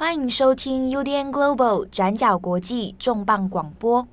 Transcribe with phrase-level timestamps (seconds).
[0.00, 4.06] 欢迎收听 UDN Global 转角国际重磅广播。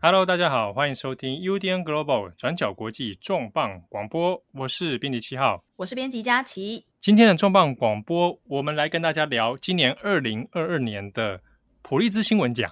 [0.00, 4.40] Hello，大家好，欢迎收听 UDN Global 转角国际重磅广播。
[4.52, 6.86] 我是编辑七号，我是编辑佳琪。
[7.00, 11.40] 今天的重磅广播，我们来跟大家聊今年二零二二年的
[11.82, 12.70] 普利兹新闻奖。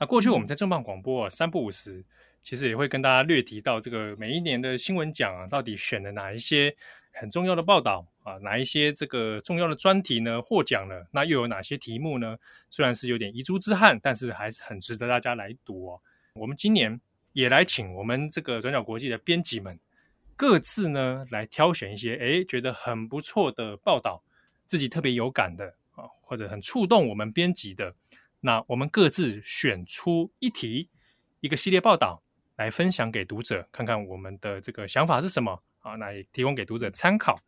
[0.00, 2.04] 那过去我们在重磅广播啊，三不五时，
[2.40, 6.72] 其实也会跟大家略提到这个每一年的新闻奖啊，到底选了哪一些
[7.10, 11.04] 很重要的报道啊，哪一些这个重要的专题呢获奖了？
[11.10, 12.38] 那又有哪些题目呢？
[12.70, 16.00] 虽然是有点遗珠之憾，但是还是很值得大家来读哦。
[16.34, 17.00] 我们今年
[17.32, 19.76] 也来请我们这个转角国际的编辑们
[20.36, 24.22] 各自呢来挑选一些诶觉得很不错的报道，
[24.68, 27.92] 自己特别有感的啊，或者很触动我们编辑的。
[28.40, 30.90] 那我们各自选出一题，
[31.40, 32.22] 一个系列报道
[32.56, 35.96] 来分享给读者，看看我们的这个想法是什么啊？
[35.96, 37.40] 那也提供给读者参考。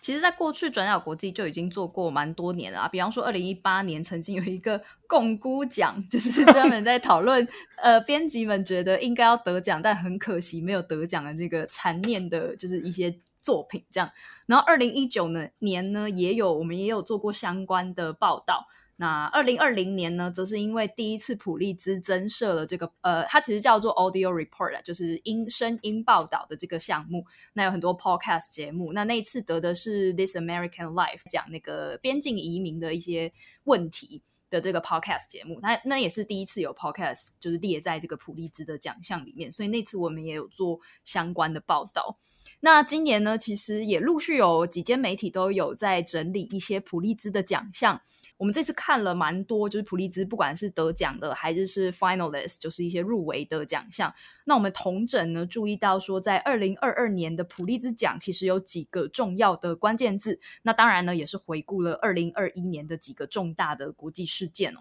[0.00, 2.88] 其实，在过去转角国际就已经做过蛮多年了啊。
[2.88, 14.10] 比方说，二零一八年曾经有一个共估奖，就是专门在讨论呃，编辑们觉得应该要得奖，但很可惜没有得奖的这个残念的，就是一些作品这样。
[14.46, 18.68] 然后，二零一九呢年呢，也有我们也有做过相关的报道。
[18.96, 27.24] 那二零二零年呢，则是因为第一次普利兹增设了这个呃，它其实叫做 Audio Report，就是音声音报道的这个项目。
[27.52, 33.32] 那有很多 Podcast 节目，那那一次得的是 This American Life，讲那个边境移民的一些
[33.64, 35.58] 问题的这个 Podcast 节目。
[35.62, 42.18] 那那也是第一次有 Podcast 就是列在这个普利兹的奖项里面，所以那次我们也有做相关的报道。
[42.64, 48.00] 那今年呢，其实也陆续有几间媒体都有在整理一些普利兹的奖项。
[48.36, 54.14] 我们这次看了蛮多，就是普利兹不管是得奖的，还是是 finalist，就是一些入围的奖项。
[54.44, 60.40] 那我们同整呢，注意到说，在二零二二年的普利兹奖，其实有几个重要的关键字。
[60.62, 64.80] 那当然呢，也是回顾了二零二一年的几个重大的国际事事件哦。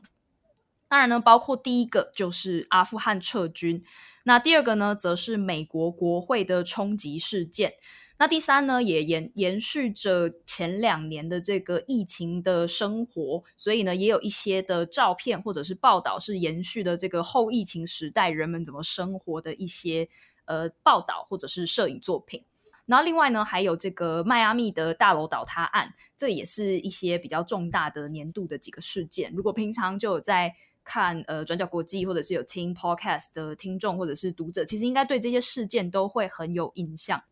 [0.88, 3.84] 当然呢，包括第一个就是阿富汗撤军。
[4.24, 7.76] 那第二个呢，则是美国国会的冲击事件。
[8.18, 20.10] 那第三呢，也延延续着前两年的这个疫情的生活，所以呢，也有一些的照片或者是报道是延续的这个后疫情时代人们怎么生活的一些
[20.46, 22.44] 呃报道或者是摄影作品。
[22.86, 29.32] 然后另外呢，还有这个迈阿密的大楼倒塌案，这也是一些比较重大的年度的几个事件。
[29.36, 30.54] 如果平常就有在
[30.84, 37.24] 看呃转角国际，或者是有听 podcast 的听众或者是读者，其实应该对这些事件都会很有印象。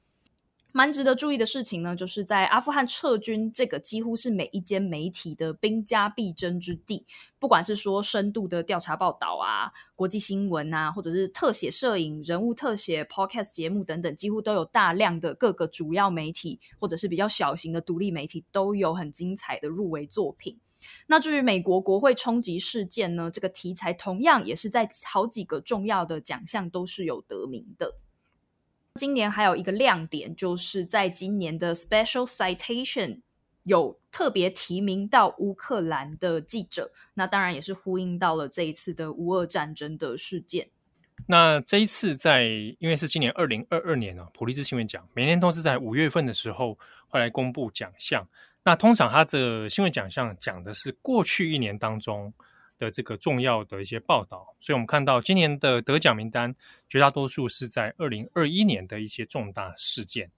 [0.80, 7.06] 蛮值得注意的事情呢，就是在阿富汗撤军这个几乎是每一间媒体的兵家必争之地。
[7.38, 20.58] 不管是说深度的调查报道啊、国际新闻啊，或者是特写摄影、人物特写、podcast 节目等等，几乎都有大量的各个主要媒体或者是比较小型的独立媒体都有很精彩的入围作品。
[21.08, 27.96] 那至于美国国会冲击事件呢，这个题材同样也是在好几个重要的奖项都是有得名的。
[28.96, 33.22] 今年还有一个亮点，就是在今年的 Special Citation
[33.64, 40.70] 有特别提名到乌克兰的记者，那当然也是呼应到了这一次的乌俄战争的事件。
[41.28, 42.46] 那这一次在，
[42.80, 46.78] 因为是今年二零二二年啊，普利兹新闻奖每年都是在五月份的时候
[47.08, 48.28] 会来公布奖项。
[48.64, 52.34] 那通常它的新闻奖项讲的是过去一年当中
[52.80, 56.56] 的这个重要的一些报道，所以我们看到今年的得奖名单
[56.88, 60.32] 绝大多数是在二零二一年的一些重大事件。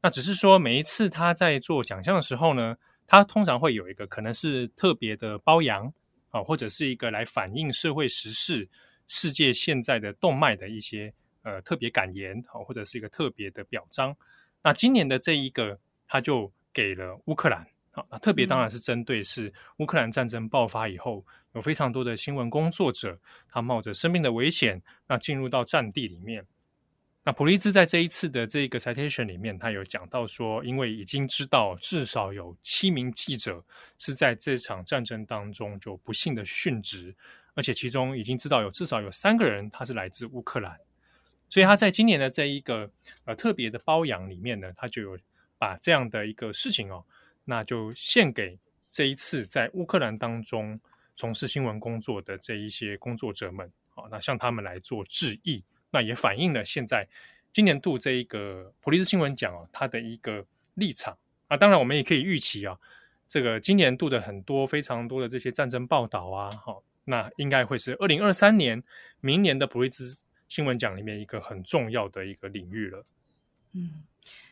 [0.00, 2.76] 那只是说每一次他在做奖项的时候呢，
[3.08, 5.92] 他通常会有一个可能是特别的褒扬
[6.30, 8.68] 啊，或者是一个来反映社会时事、
[9.08, 14.16] 世界现在的动脉的一些呃特别感言啊，或者是一个特别的表彰。
[14.62, 16.52] 那今年的这一个他就。
[16.76, 17.66] 给了乌克兰
[18.10, 21.24] 啊，特别当然是针对是乌克兰战争爆发以后，
[21.54, 23.18] 有非常多的新闻工作者，
[23.48, 26.44] 他冒着生命的危险，那进入到战地里面。
[27.24, 33.64] 那普利兹在这一次的这个 citation 里面，他有讲到说，因为已经知道至少有七名记者
[33.98, 37.14] 是在这场战争当中就不幸的殉职，
[37.54, 40.78] 而且其中已经知道有至少有三个人他是来自乌克兰，
[41.48, 42.90] 所以他在今年的这一个
[43.24, 45.18] 呃特别的褒扬里面呢，他就有。
[45.58, 47.02] 把这样的一个事情哦，
[47.48, 48.58] 那就献给
[48.90, 50.78] 这一次在乌克兰当中
[51.14, 55.64] 从事新闻工作的这一些工作者们，好，那向他们来做致意。
[55.90, 57.06] 那也反映了现在
[57.52, 60.44] 今年度这一个普利兹新闻奖哦，它的一个
[60.74, 61.16] 立场
[61.46, 61.56] 啊。
[61.56, 62.76] 当然，我们也可以预期啊，
[63.28, 68.82] 这个今年度的很多非常多的这些战争报道啊，好，那应该会是二零二三年
[69.20, 70.04] 明年的普利兹
[70.48, 73.06] 新闻奖里面一个很重要的一个领域了。
[73.72, 74.02] 嗯。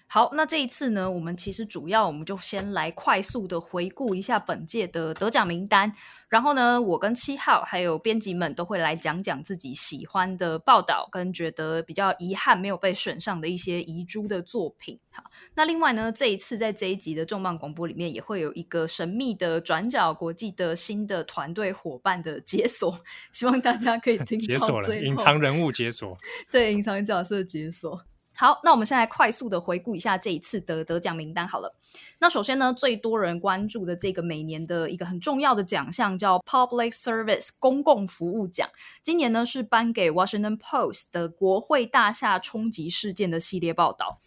[0.07, 5.93] 好，那这一次呢，我们其实主要我们就先来快速的回顾一下本届的得奖名单，
[6.29, 14.97] 然后呢，我跟七号还有编辑们都会来讲讲自己喜欢的报道，跟觉得比较遗憾没有被选上的一些遗珠的作品。
[15.11, 22.97] 好，那另外呢，这一次在这一集的重磅广播里面，也会有一个神秘的转角国际的新的团队伙伴的解锁，
[23.33, 26.17] 希望大家可以听到解锁了隐藏人物解锁，
[26.53, 28.01] 对，隐藏角色解锁。
[28.37, 31.77] 好，那我们现在快速的回顾一下这一次的得奖名单好了。
[32.19, 38.69] 那首先呢，最多人关注的这个每年的一个很重要的奖项叫 Public Service 公共服务奖，
[39.05, 44.21] 今年呢是颁给 Washington Post 的国会大厦冲击事件的系列报道。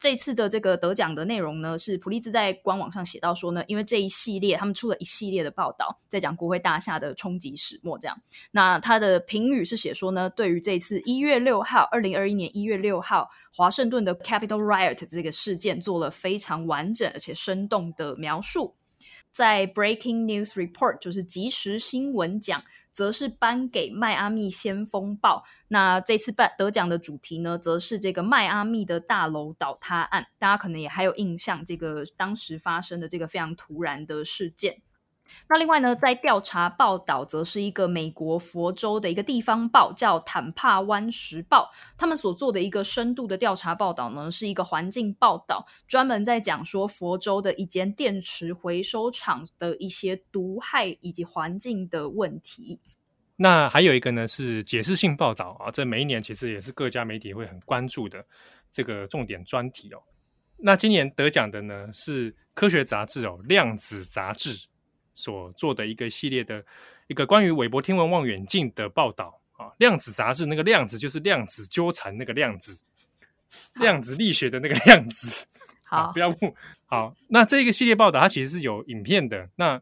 [0.00, 8.16] 这次的这个得奖的内容呢，是普利兹在官网上写到说呢，因为这一系列他们出了一系列的报道，在讲国会大厦的冲击始末这样。
[8.52, 18.76] 那他的评语是写说呢，对于这次一月六号，二零二一年一月六号华盛顿的 Capital Riot 这个事件做了非常完整而且生动的描述。
[19.32, 22.62] 在 Breaking News Report 就是即时新闻奖。
[22.90, 25.44] 则是颁给迈阿密先锋报。
[25.68, 30.26] 那这次颁得奖的主题呢，则是这个迈阿密的大楼倒塌案。
[30.36, 34.82] 大家可能也还有印象，这个当时发生的这个非常突然的事件。
[35.46, 41.70] 那另外呢，在调查报道，则是一个美国佛州的一个地方报，叫坦帕湾时报。
[41.96, 52.80] 他们所做的一个深度的调查报道呢，是一个环境报道，专门在讲说佛州的一间电池回收厂的一些毒害以及环境的问题。
[53.36, 58.24] 那还有一个呢，是解释性报道啊，这每一年其实也是各家媒体会很关注的
[58.70, 59.98] 这个重点专题哦。
[60.56, 64.66] 那今年得奖的呢，是科学杂志哦，量子杂志
[65.18, 66.64] 所做的一个系列的
[67.08, 69.72] 一个关于韦伯天文望远镜的报道啊。
[69.78, 72.82] 量子杂志那个量子就是量子纠缠那个量子，
[73.74, 75.46] 量子力学的那个量子。
[75.84, 76.54] 好，不要误。
[76.86, 79.48] 好，那这个系列报道它其实是有影片的。
[79.56, 79.80] 那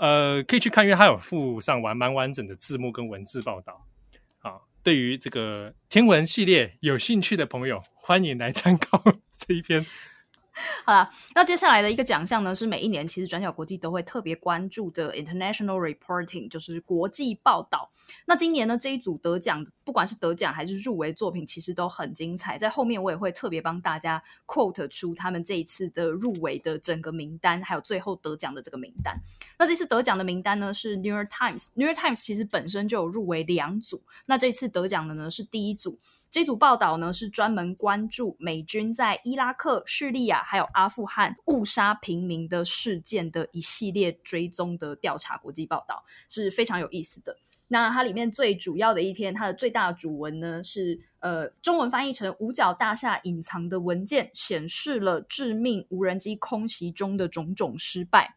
[0.00, 3.86] 呃，可以去看，因为它有附上完蛮完整的字幕跟文字报道。
[4.38, 9.04] 好，对于这个天文系列有兴趣的朋友，欢迎来参考
[9.36, 9.86] 这一篇。
[10.84, 17.90] 好啦，那接下来的一个奖项呢，是每一年其实转角国际都会特别关注的 International Reporting，就是国际报道。
[18.26, 22.56] 那今年呢，这一组得奖，不管是得奖还是入围作品，其实都很精彩。
[22.56, 29.18] 在后面我也会特别帮大家 quote 出他们这一次的入围的整个名单，还有最后得奖的这个名单。
[29.58, 35.98] 那这次得奖的名单呢，是 New York Times，New York Times 其实本身就有入围两组，那这次得奖的呢是第一组。
[36.34, 47.36] 这组报道呢，是专门关注美军在伊拉克、叙利亚还有阿富汗误杀平民的事件的一系列追踪的调查国际报道，是非常有意思的。
[47.68, 58.34] 那它里面最主要的一篇，它的最大主文呢，是呃中文翻译成“五角大厦隐藏的文件显示了致命无人机空袭中的种种失败”。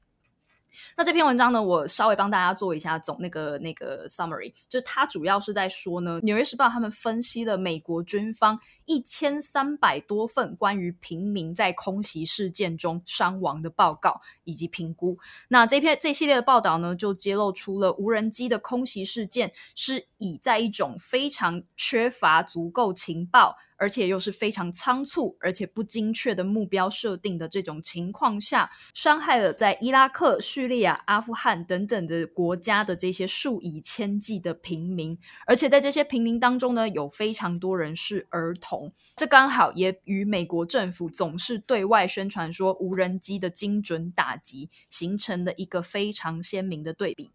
[0.96, 15.18] 那这篇文章呢，我稍微帮大家做一下总那个那个 summary，就是它主要是在说呢，《纽约时报》他们分析了美国军方一千三百多份关于平民在空袭事件中伤亡的报告以及评估。
[15.48, 23.56] 那这篇这系列的报道呢，就揭露出了无人机的空袭事件是以在一种非常缺乏足够情报。
[23.78, 38.92] 而且又是非常仓促，而且不精确的目标设定的这种情况下，伤害了在伊拉克、叙利亚、阿富汗等等的国家的这些数以千计的平民，而且在这些平民当中呢，有非常多人是儿童。
[39.16, 47.32] 这刚好也与美国政府总是对外宣传说无人机的精准打击，形成了一个非常鲜明的对比。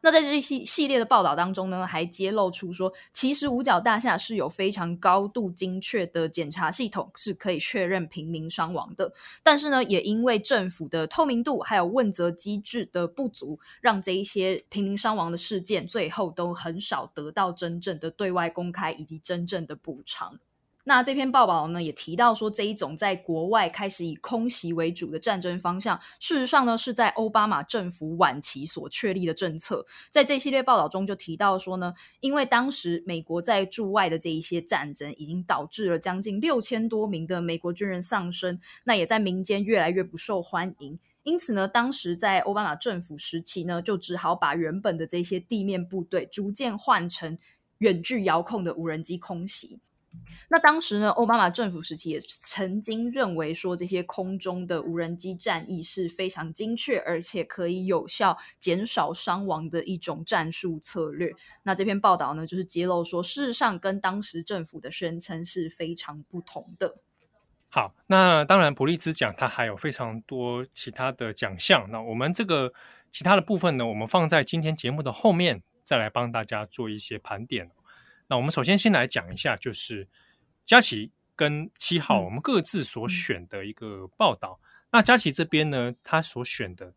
[0.00, 9.12] 那在这一系系列的报道当中呢，还揭露出说，其实五角大厦是有非常高度精确的检查系统，是可以确认平民伤亡的。
[9.42, 20.38] 但是呢，也因为政府的透明度还有问责机制的不足，让这一些平民伤亡的事件最后都很少得到真正的对外公开以及真正的补偿。
[20.86, 29.86] 那这篇报道呢，也提到说，这一种在国外开始以空袭为主的战争方向，事实上呢，是在奥巴马政府晚期所确立的政策。
[30.10, 40.98] 在这系列报道中就提到说呢，因为当时美国在驻外的这一些战争，已经导致了将近六千多名的美国军人丧生，那也在民间越来越不受欢迎。
[41.22, 47.38] 因此呢，当时在奥巴马政府时期呢，就只好把原本的这些地面部队逐渐换成
[47.78, 49.80] 远距遥控的无人机空袭。
[50.48, 61.32] 那当时呢，奥巴马政府时期也曾经认为说，这些空中的无人机战役是非常精确，而且可以有效减少伤亡的一种战术策略。
[61.62, 66.96] 那这篇报道呢，就是揭露说，事实上跟当时政府的宣称是非常不同的。
[67.70, 71.90] 好，那当然，普利兹奖它还有非常多其他的奖项。
[71.90, 72.72] 那我们这个
[73.10, 77.70] 其他的部分呢，我们放在今天节目的后面，再来帮大家做一些盘点。
[78.26, 80.08] 那我们首先先来讲一下，就是
[80.64, 84.58] 佳琪跟七号我们各自所选的一个报道。
[84.62, 86.92] 嗯、那佳琪这边呢，他所选的，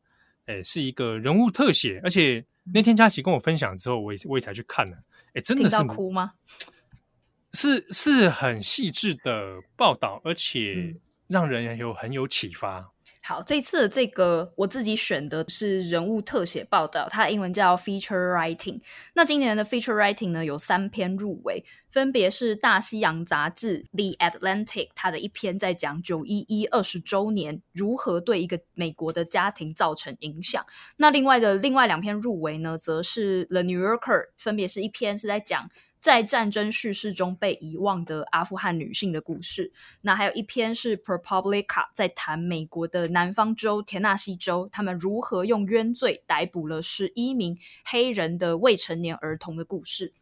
[0.45, 4.97] 诶，是一个人物特写，而且那天佳琪跟我分享之后，我也我也才去看了，
[5.33, 6.33] 诶，真的是哭吗？
[7.53, 10.95] 是是很细致的报道，而且
[11.27, 12.91] 让人有很有启发。
[13.27, 18.79] 好，这次的这个我自己选的是人物特写报道，它英文叫 feature writing。
[19.15, 30.65] 那今年的 feature writing 呢，有三篇入围，分别是大西洋杂志 The Atlantic，它的一篇在讲九一一二十周年如何对一个美国的家庭造成影响。
[30.95, 35.69] 那另外的另外两篇入围呢，则是 The New Yorker，分别是一篇是在讲。
[35.99, 39.71] 在战争叙事中被遗忘的阿富汗女性的故事。
[40.01, 50.13] 那还有一篇是 ProPublica 在谈美国的南方州田纳西州，他们如何用冤罪逮捕了十一名黑人的未成年儿童的故事。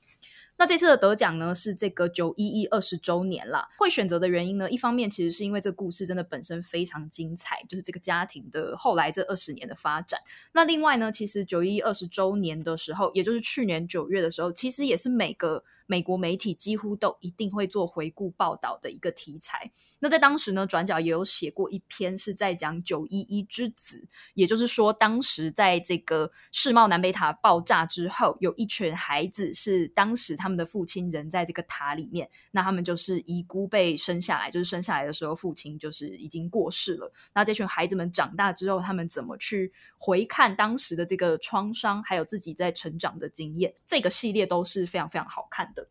[0.58, 3.68] 那这次的得奖呢，是这个九一一二十周年啦。
[3.78, 10.20] 会选择的原因呢，一方面其实是因为这故事真的本身非常精彩，就是这个家庭的后来这二十年的发展。
[10.54, 15.64] 那另外呢，其实九一一二十周年的时候，也就是去年九月的时候，其实也是每个。
[15.86, 19.72] 美国媒体几乎都一定会做回顾报道的一个题材。
[20.00, 37.12] 那在当时呢，转角也有写过一篇是在讲九一一之子，也就是说，当时在这个世贸南北塔爆炸之后，有一群孩子是当时他们的父亲人在这个塔里面，那他们就是遗孤被生下来，就是生下来的时候父亲就是已经过世了。
[37.34, 39.72] 那这群孩子们长大之后，他们怎么去
[40.06, 45.90] 回看当时的这个创伤，还有自己在成长的经验，这个系列都是非常非常好看的。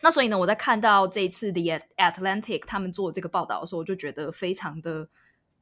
[0.00, 1.60] 那所以呢，我在看到这一次的
[1.96, 5.08] Atlantic 他们做这个报道的时候，我就觉得非常的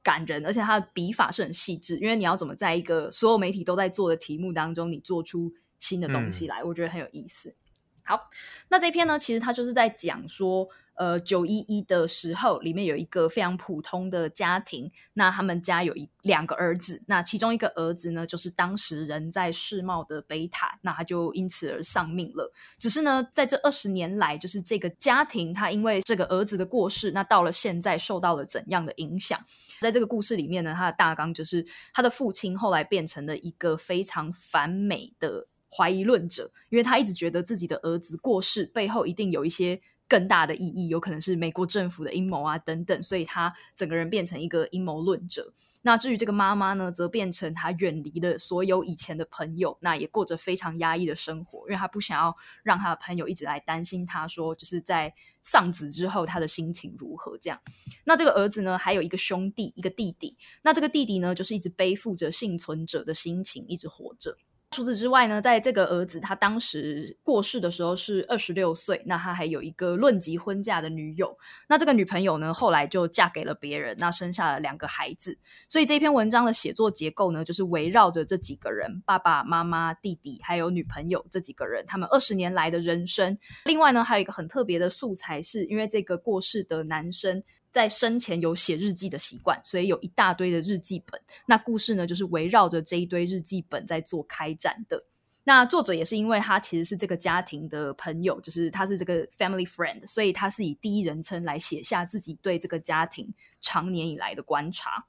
[0.02, 7.54] 感人，而且他的笔法是很细致，因为你要怎么在一个所有媒体都在做的题目当中，你做出新的东西来，嗯、我觉得很有意思。
[8.02, 8.30] 好，
[8.68, 10.66] 那这篇呢，其实他就是在讲说。
[11.00, 14.92] 呃，九一一的时候，里面有一个非常普通的家庭。
[15.14, 22.52] 那他们家有一两个儿子，那其中一个儿子呢，就是当时人在世贸的北塔，那他就因此而丧命了。
[22.78, 29.40] 只是呢，在这二十年来，就是这个家庭，他因为这个儿子的过世，那到了现在受到了怎样的影响？
[29.80, 31.64] 在这个故事里面呢，他的大纲就是
[31.94, 39.80] 他的父亲后来变成了一个非常反美的怀疑论者，因为他一直觉得自己的儿子过世背后一定有一些。
[40.10, 45.52] 更大的意义，有可能是美国政府的阴谋啊，等等，所以他整个人变成一个阴谋论者。
[45.82, 57.58] 那至于这个妈妈呢，则变成他远离了所有以前的朋友，那也过着非常压抑的生活，因为他不想要让他的朋友一直来担心他，说就是在丧子之后他的心情如何这样。
[58.04, 60.36] 那这个儿子呢，还有一个兄弟，一个弟弟。
[60.60, 64.36] 那这个弟弟呢，就是一直背负着幸存者的心情，一直活着。
[64.70, 71.36] 除此之外呢，在这个儿子他当时过世的时候是二十六岁，那他还有一个论及婚嫁的女友。
[71.68, 75.36] 那这个女朋友呢，后来就嫁给了别人，那生下了两个孩子。
[75.68, 83.36] 所以这篇文章的写作结构呢，就是围绕着这几个人：爸爸妈妈、弟弟，还有女朋友这几个人，他们二十年来的人生。
[83.64, 87.42] 另外呢，还有一个很特别的素材是，是因为这个过世的男生。
[87.72, 91.20] 在生前有写日记的习惯，所以有一大堆的日记本。
[91.46, 95.04] 那故事呢，就是围绕着这一堆日记本在做开展的。
[95.44, 105.06] 那作者也是因为他其实是这个家庭的朋友，就是他是这个 family friend，所以他是以第一人称来写下自己对这个家庭长年以来的观察。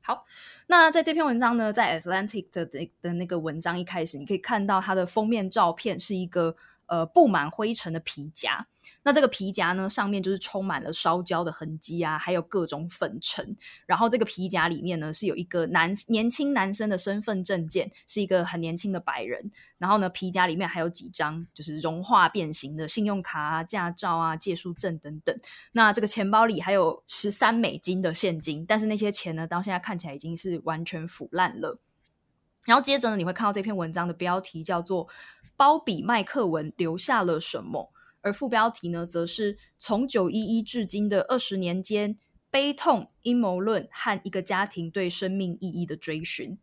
[0.00, 0.24] 好，
[0.66, 6.56] 那在这篇文章呢，在 Atlantic 的的那个文章一开始，你可以看到它的封面照片是一个。
[6.90, 8.66] 呃，布满灰尘的皮夹，
[9.02, 13.56] 那这个皮夹呢，上面就是充满了烧焦的痕迹啊，还有各种粉尘。
[13.86, 19.50] 然后这个皮夹里面呢，是有一个男年轻男生的身份证件，是一个很年轻的白人。
[19.78, 25.38] 然后呢，皮夹里面还有几张就是融化变形的信用卡啊、驾照啊、借书证等等。
[25.72, 31.78] 那这个钱包里还有十三美金的现金，但是那些钱呢，到现在看起来已经是完全腐烂了。
[32.64, 35.06] 然后接着呢，你会看到这篇文章的标题叫做
[35.56, 37.90] 《鲍比麦克文留下了什么》，
[38.20, 42.18] 而副标题呢，则是从九一一至今的二十年间，
[42.50, 46.58] 悲痛、阴谋论和一个家庭对生命意义的追寻。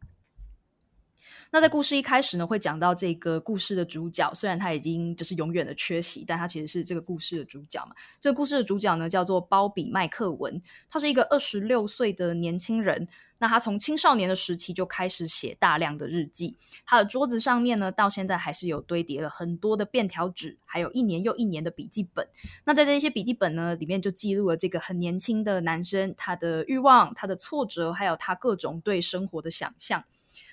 [1.52, 7.96] 那在故事一开始呢，会讲到这个故事的主角，虽然他已经就是永远的缺席，但他其实是这个故事的主角嘛。
[8.20, 13.08] 这个故事的主角呢，叫做鲍比麦克文，他是一个二十六岁的年轻人。
[13.38, 22.26] 那他从青少年的时期就开始写大量的日记，他的桌子上面呢，到现在还是有堆叠了很多的便条纸，还有一年又一年的笔记本。
[22.64, 30.04] 那在这些笔记本呢，里面就记录了这个很年轻的男生，他的欲望、他的挫折，还有他各种对生活的想象。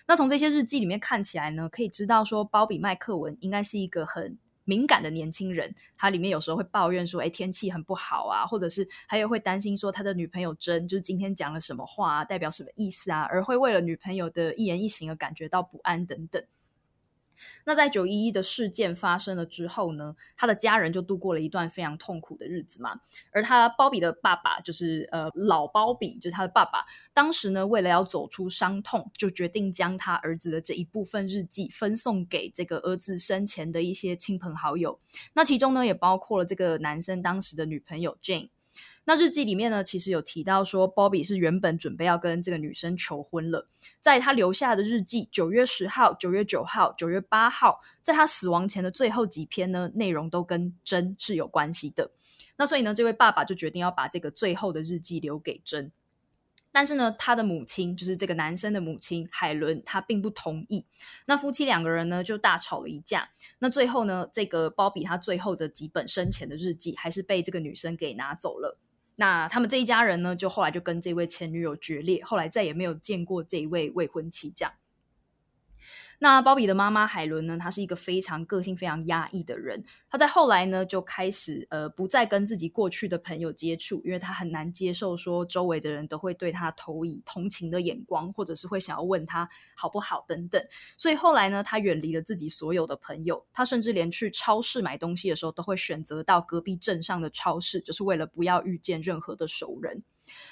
[0.07, 5.75] 那从这些日记里面看起来呢，可以知道说，鲍比麦克文应该是一个很敏感的年轻人。
[5.97, 16.45] 他里面有时候会抱怨说，哎，天气很不好啊，或者是还有会担心说，他的女朋友真就是今天讲了什么话啊，代表什么意思啊，而会为了女朋友的一言一行而感觉到不安等等。
[17.65, 23.01] 那在九一一的事件发生了之后呢，他的家人就度过了一段非常痛苦的日子嘛。
[23.33, 26.85] 而他鲍比的爸爸就是呃老鲍比，就是他的爸爸，
[27.15, 34.99] 当时呢为了要走出伤痛，就决定将他儿子的这一部分日记分送给这个儿子生前的一些亲朋好友。
[35.33, 38.49] 那其中呢也包括了这个男生当时的女朋友 Jane。
[39.05, 43.67] 那日记里面呢，其实有提到说，Bobby 是原本准备要跟这个女生求婚了。
[44.01, 52.13] 在他留下的日记，九月十号、九月九号、九月八号，在他死亡前的最后几篇呢，内容都跟真是有关系的。
[52.57, 55.91] 那所以呢，这位爸爸就决定要把这个最后的日记留给真。
[56.71, 60.87] 但是呢，他的母亲，就是这个男生的母亲海伦，他并不同意。
[61.27, 63.29] 那夫妻两个人呢，就大吵了一架。
[63.59, 68.79] 那最后呢，这个 Bobby 他最后的几本生前的日记，还是被这个女生给拿走了。
[69.23, 74.53] 那他们这一家人呢，就后来就跟这位前女友决裂，后来再也没有见过这一位未婚妻。
[74.57, 74.73] 这样。
[76.23, 79.83] 那鲍比的妈妈海伦呢，她是一个非常个性非常压抑的人。
[80.09, 90.65] 她在后来呢，就开始呃不再跟自己过去的朋友接触，因为她很难接受说周围的人都会对她投以同情的眼光，或者是会想要问她好不好等等。
[90.97, 100.01] 所以后来呢，她远离了自己所有的朋友，她甚至连去超市买东西的时候都会选择到隔壁镇上的超市，就是为了不要遇见任何的熟人。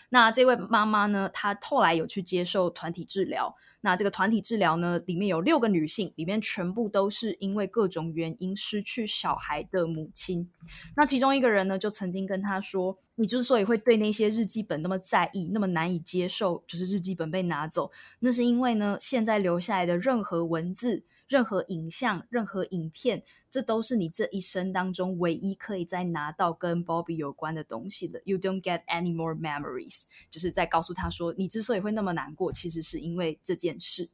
[0.09, 3.55] 那这位妈妈呢，她后来有去接受团体治疗。
[3.81, 10.51] 那这个团体治疗呢，里面有六个女性，里面全部都是因为各种原因失去小孩的母亲。
[10.97, 28.21] 那其中一个人呢，就曾经跟她说：“你之所以会对那些日记本那么在意，那么难以接受，就是日记本被拿走，那是因为呢，现在留下来的任何文字。”任何影像、任何影片，这都是你这一生当中唯一可以再拿到跟 Bobby 有关的东西的。
[28.25, 34.11] You don't get any more memories，就是在告诉他说，你之所以会那么难过，其实是因为这件事。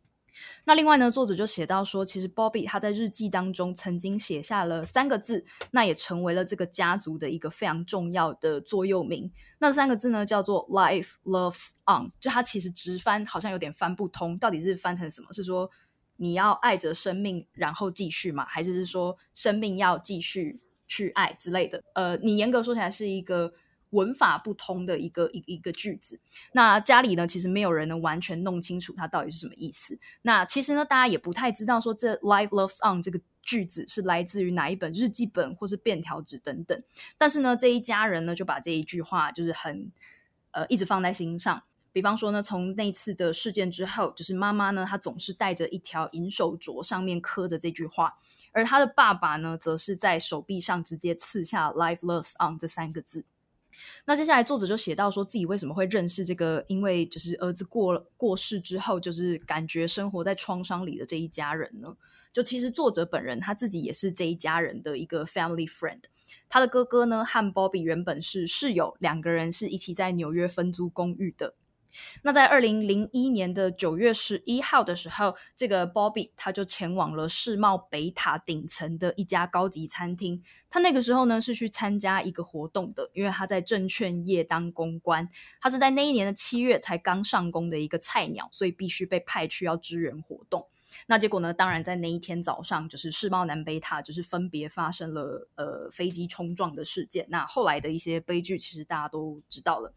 [0.66, 9.32] 那另外呢，作者就写到说，其实 Bobby 他在日记当中曾经写下了三个字，那也成为了这个家族的一个非常重要的座右铭。
[9.58, 12.12] 那三个字呢，叫做 Life loves on。
[12.20, 15.32] 就他其实直翻好像有点翻不通，到底是翻成什么？
[15.32, 15.70] 是说。
[16.16, 18.44] 你要爱着生命，然后继续吗？
[18.46, 21.82] 还是是说生命要继续去爱之类的？
[21.94, 23.52] 呃，你严格说起来是一个
[23.90, 26.18] 文法不通的一个一一个句子。
[26.52, 29.98] 那家里呢，其实没有人能完全弄清楚它到底是什么意思。
[30.22, 36.82] 那其实呢，大家也不太知道说这 “life loves on” 这个句子是来自于哪一本日记本或是便条纸等等。
[37.16, 39.92] 但是呢，这一家人呢就把这一句话就是很
[40.50, 41.62] 呃一直放在心上。
[41.96, 48.10] 比方说呢，从那次的事件之后，就是妈妈呢，她总是戴着一条银手镯，上面刻着这句话；
[48.52, 53.24] 而她的爸爸呢，则是在手臂上直接刺下 “Life Loves On” 这三个字。
[54.04, 61.96] 那接下来作者就写到说自己为什么会认识这个，因为就是儿子过了过世之后，就是感觉生活在创伤里的这一家人呢。
[62.30, 66.02] 就其实作者本人他自己也是这一家人的一个 family friend。
[66.50, 71.54] 他的哥哥呢和 Bobby 原本是室友，两个人是一起在纽约分租公寓的。
[72.22, 80.42] 那在二零零一年的九月十一号的时候，这个 Bobby 他就前往了世贸北塔顶层的一家高级餐厅。
[80.68, 85.28] 他那个时候呢是去参加一个活动的，因为他在证券业当公关。
[85.60, 90.66] 他是在那一年的七月才刚上工的一个菜鸟，所以必须被派去要支援活动。
[91.06, 97.26] 那结果呢，当然在那一天早上，就是世贸南北塔就是分别发生了呃飞机冲撞的事件。
[97.28, 99.92] 那后来的一些悲剧，其实大家都知道了。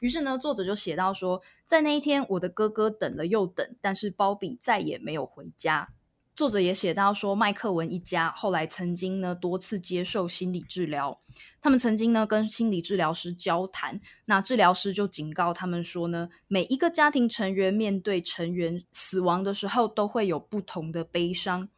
[0.00, 5.88] 于是呢，作者就写到说，在那一天，我的哥哥等了又等，但是鲍比再也没有回家。
[6.36, 11.20] 作者也写到说，麦克文一家后来曾经呢多次接受心理治疗，
[11.60, 21.68] 他们曾经呢跟心理治疗师交谈，那治疗师就警告他们说呢，每一个家庭成员面对成员死亡的时候，都会有不同的悲伤。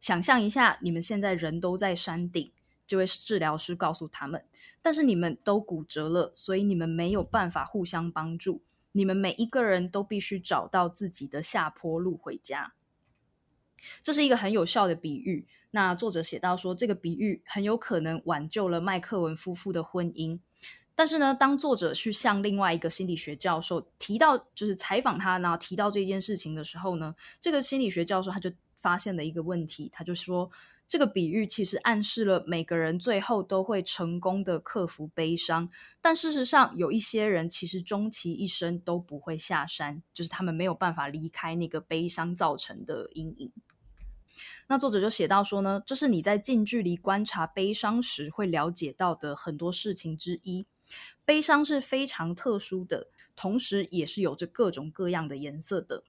[0.00, 2.50] 想象一下，你们现在人都在山顶。
[2.92, 4.44] 这位治疗师告诉他们，
[4.82, 8.60] 但是你们都骨折了，所以你们没有办法互相帮助。
[8.92, 12.74] 你们每一个人都必须找到自己的下坡路回家。
[14.02, 15.46] 这是一个很有效的比喻。
[15.70, 20.38] 那作者写到说，这个比喻很有可能挽救了麦克文夫妇的婚姻。
[20.94, 30.50] 但是呢，当作者去向另外一个心理学教授提到，就是采访他，然后提到这件事情的时候呢，这个心理学教授他就发现了一个问题，他就说，
[30.92, 35.70] 这个比喻其实暗示了每个人最后都会成功的克服悲伤，
[36.02, 43.50] 但事实上，有一些人其实终其一生都不会下山，就是他们没有办法离开那个悲伤造成的阴影。
[44.68, 50.66] 那作者就写到说呢，这是你在近距离观察悲伤时会了解到的很多事情之一。
[51.24, 56.04] 悲伤是非常特殊的，同时也是有着各种各样的颜色的。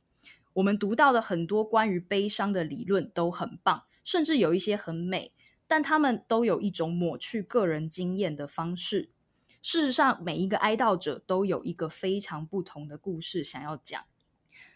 [0.52, 5.32] 我们读到的很多关于悲伤的理论都很棒，甚至有一些很美，
[5.68, 9.10] 但他们都有一种抹去个人经验的方式。
[9.62, 14.04] 事实上，每一个哀悼者都有一个非常不同的故事想要讲。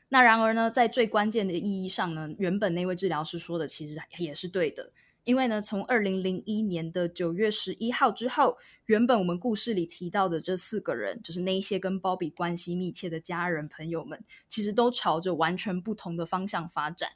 [0.09, 4.93] 那然而呢，在最关键的意义上呢，原本那位治疗师说的其实也是对的。
[5.25, 17.09] 因为呢，从二零零一年的九月十一号之后，原本我们故事里提到的这四个人，就是那一些跟鲍比关系密切的家人朋友们，其实都朝着完全不同的方向发展。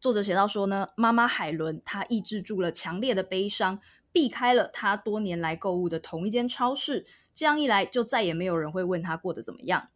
[0.00, 9.90] 作者写到说呢，妈妈海伦她抑制住了强烈的悲伤，避开了她多年来购物的同一间超市，这样一来，就再也没有人会问她过得怎么样。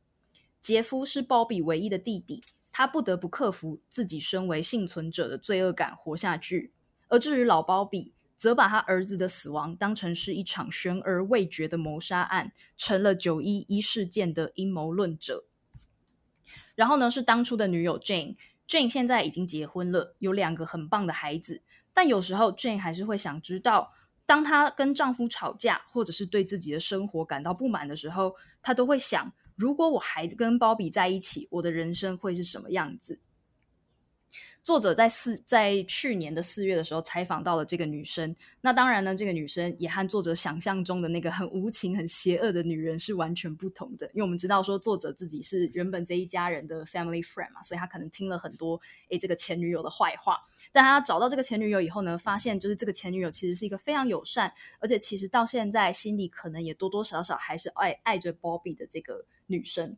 [0.60, 6.72] 杰夫是鲍比唯一的弟弟，他不得不克服自己身为幸存者的罪恶感，活下去。
[7.08, 15.44] 而至于老鲍比，则把他儿子的死亡当成是一场悬而未决的谋杀案，成了九一一事件的阴谋论者。
[16.74, 18.36] 然后呢，是当初的女友 Jane。
[18.68, 21.62] Jane 现在已经结婚了，有两个很棒的孩子。
[21.92, 23.92] 但有时候 Jane 还是会想知道，
[24.26, 33.20] 当她跟丈夫吵架，或者是对自己的生活感到不满的时候，她都会想：如果我孩子跟鲍比在一起，我的人生会是什么样子？
[34.62, 44.06] 作者在四在去年的四月的时候采访到了这个女生，那当然呢，这个女生也和作者想象中的那个很无情、很邪恶的女人是完全不同的。
[44.14, 50.38] 因为我们知道说作者自己是原本这一家人的 family friend 嘛，所以他可能听了很多诶这个前女友的坏话。
[50.72, 59.94] 但他找到这个前女友以后呢，发现就是这个前女友其实是一个非常友善，而且其实到现在心里可能也多多少少还是爱爱着 Bobby 的这个女生。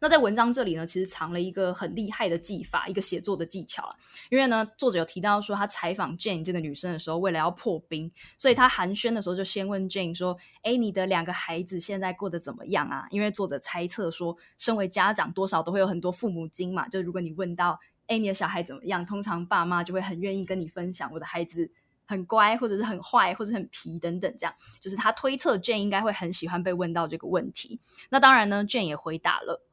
[0.00, 3.96] 那在文章这里呢，其实藏了一个很厉害的技法，一个写作的技巧啊。
[4.30, 21.70] 因为呢，作者有提到说，他采访 Jane 这个女生的时候，为了要破冰，所以他寒暄的时候就先问 Jane 说：“哎，你的两个孩子现在过得怎么样啊？”因为作者猜测说，身为家长多少都会有很多父母经嘛，就如果你问到“哎，你的小孩怎么样”，通常爸妈就会很愿意跟你分享，我的孩子
[22.06, 27.80] 很乖，或者是很坏，或者很皮等等，这样就是他推测 Jane 应该会很喜欢被问到这个问题。
[28.08, 29.64] 那当然呢，Jane 也回答了。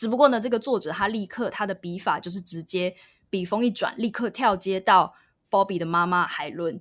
[0.00, 2.96] 只不过呢，这个作者他立刻他的笔法就是直接
[3.28, 5.14] 笔锋一转，立刻跳接到
[5.50, 6.80] Bobby 的妈妈海伦。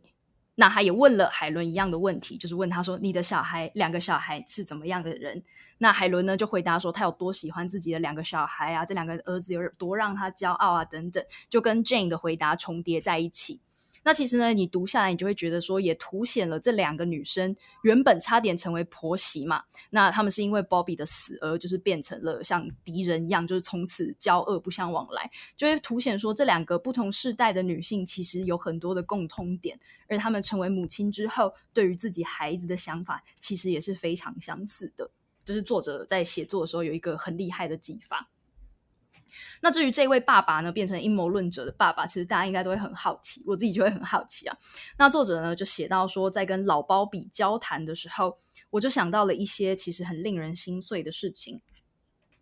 [0.55, 5.43] 那他也问了海伦一样的问题，就是问他说：“你的小孩，两个小孩是怎么样的人？”
[5.79, 13.60] 那海伦呢就回答说：“他有多喜欢自己的两个小孩啊，这两个儿子有多让他骄傲啊，等等，就跟 Jane 的回答重叠在一起。”
[14.03, 19.63] 那其实呢，你读下来，你就会觉得说，也凸显了这两个女生原本差点成为婆媳嘛。
[19.89, 35.12] 那他们是因为 Bobby 的死而就是变成了像敌人一样，就是从此交恶不相往来，就会凸显说这两个不同世代的女性其实有很多的共通点，而她们成为母亲之后，对于自己孩子的想法其实也是非常相似的。
[35.45, 38.29] 就是作者在写作的时候有一个很厉害的技法。
[39.61, 44.57] 那至于这位爸爸呢，变成阴谋论者的爸爸，其实大家应该都会很好奇，我自己就会很好奇啊。
[44.97, 48.37] 那作者呢就写到说，在跟老鲍比交谈的时候，
[48.69, 51.61] 我就想到了一些其实很令人心碎的事情，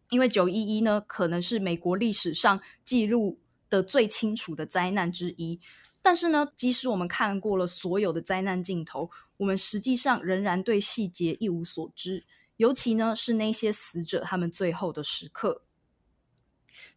[0.10, 5.60] 因为九一一呢，可能是美国历史上记录的最清楚的灾难之一，
[6.02, 12.23] 但是呢，即使我们看过了所有的灾难镜头，我们实际上仍然对细节一无所知，
[12.56, 15.62] 尤其呢是那些死者他们最后的时刻。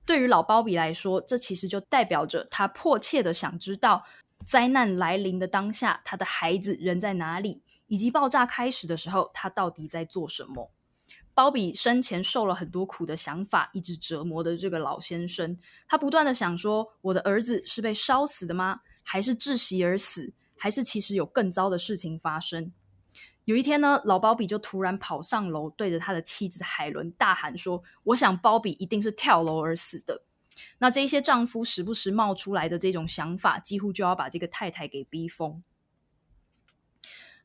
[0.04, 4.04] 对于老鲍比来说，这其实就代表着他迫切的想知道，
[4.46, 10.70] 灾难来临的当下，他的孩子人在哪里，以及爆炸开始的时候，他到底在做什么。
[11.32, 15.56] 鲍比生前受了很多苦的想法，一直折磨的这个老先生，
[15.88, 18.80] 他不断的想说：我的儿子是被烧死的吗？
[19.02, 20.32] 还是窒息而死？
[20.58, 22.70] 还是其实有更糟的事情发生？
[23.46, 30.22] 有一天呢，老鲍比就突然跑上楼，对着他的妻子海伦大喊说：“我想鲍比一定是跳楼而死的。”
[30.78, 35.62] 那这些丈夫时不时冒出来的这种想法，几乎就要把这个太太给逼疯。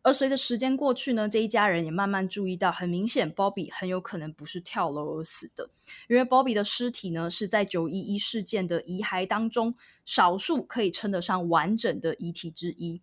[0.02, 5.72] 而随着时间过去呢，这一家人也慢慢注意到，很明显，Bobby 很有可能不是跳楼而死的，
[6.08, 13.02] 因为 Bobby 的尸体呢是在九一一事件的遗骸当中少数可以称得上完整的遗体之一。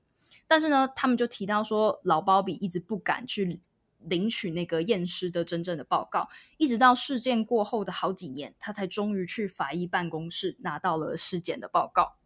[0.53, 3.59] 但是呢，他们就提到说，老包比一直不敢去
[4.01, 12.17] 领取那个验尸的真正的报告，一直到事件过后的好几年，他才终于去法医办公室拿到了尸检的报告。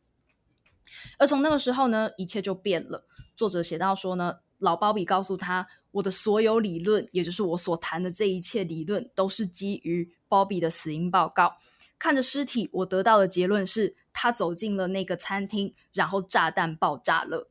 [1.18, 3.06] 而从那个时候呢，一切就变了。
[3.36, 4.40] 作者写到说呢。
[4.58, 11.58] 老鲍比告诉他：“我的所有理论，也就是我所谈的这一切理论，都是基于鲍比的死因报告。
[11.98, 17.50] 看着尸体，我得到的结论是，他走进了那个餐厅，然后炸弹爆炸了。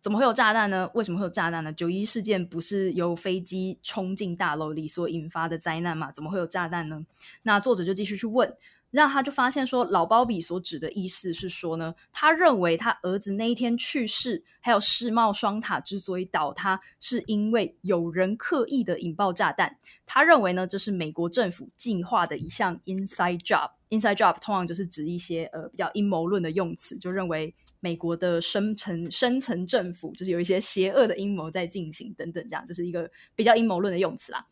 [0.00, 0.90] 怎么会有炸弹呢？
[0.94, 1.72] 为什么会有炸弹呢？
[1.72, 6.10] 九一事件不是由飞机冲进大楼里所引发的灾难吗？
[6.12, 7.04] 怎么会有炸弹呢？
[7.42, 8.54] 那作者就继续去问。”
[8.90, 19.76] 让他就发现说，老鲍比所指的意思是说呢，他认为他儿子那一天去世，还有世贸双塔之所以倒塌，是因为有人刻意的引爆炸弹。
[20.06, 23.70] 他认为呢，这是美国政府进化的一项 inside job。
[23.90, 34.46] inside job 通常就是指一些呃比较阴谋论的用词，就认为美国的深层深层政府就是有一些邪恶的阴谋在进行等等，这样这是一个比较阴谋论的用词啦。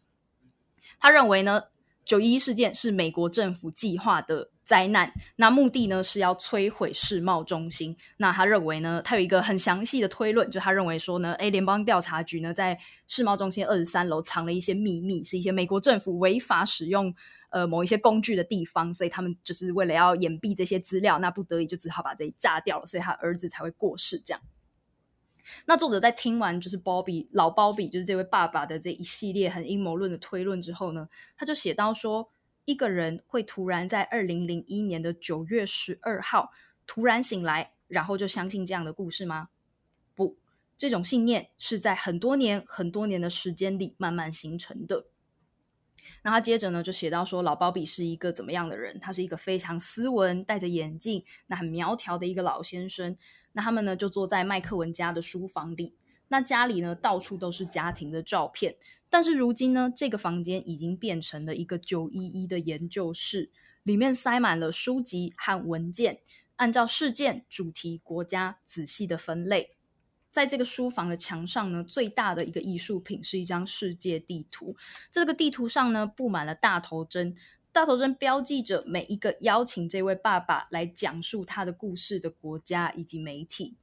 [0.98, 1.62] 他认为呢。
[2.04, 7.96] 九一一事件是美国政府计划的灾难，那目的呢是要摧毁世贸中心。
[8.18, 17.14] 那他认为呢，他有一个很详细的推论，就他认为说呢，诶，联邦调查局呢在世贸中心二十三楼藏了一些秘密，是一些美国政府违法使用
[17.48, 24.42] 呃某一些工具的地方，所以他们就是为了要掩蔽这些资料，那不得已就只好把这里炸掉了，所以他儿子才会过世这样。
[25.64, 32.30] 那作者在听完就是鲍比老鲍比就是这位爸爸的这一系列很阴谋论的推论之后呢，他就写到说，
[32.68, 36.50] 一个人会突然在二零零一年的九月十二号
[36.86, 39.48] 突然醒来，然后就相信这样的故事吗？
[40.14, 40.36] 不，
[40.76, 45.06] 这种信念是在很多年很多年的时间里慢慢形成的。
[46.22, 49.00] 那他接着呢就写到说，老鲍比是一个怎么样的人？
[49.00, 53.16] 他是一个非常斯文、戴着眼镜、那很苗条的一个老先生。
[53.52, 55.94] 那他们呢，就坐在麦克文家的书房里。
[56.28, 58.76] 那家里呢，到处都是家庭的照片。
[59.10, 63.50] 但是如今呢，这个房间已经变成了一个九一一的研究室，
[63.82, 66.20] 里面塞满了书籍和文件，
[66.56, 69.70] 按照事件、主题、国家仔细的分类。
[70.30, 74.76] 在这个书房的墙上呢，最大的一个艺术品是一张世界地图。
[75.10, 77.34] 这个地图上呢，布满了大头针。
[77.72, 83.76] 大头针标记着每一个邀请这位爸爸来讲述他的故事的国家以及媒体。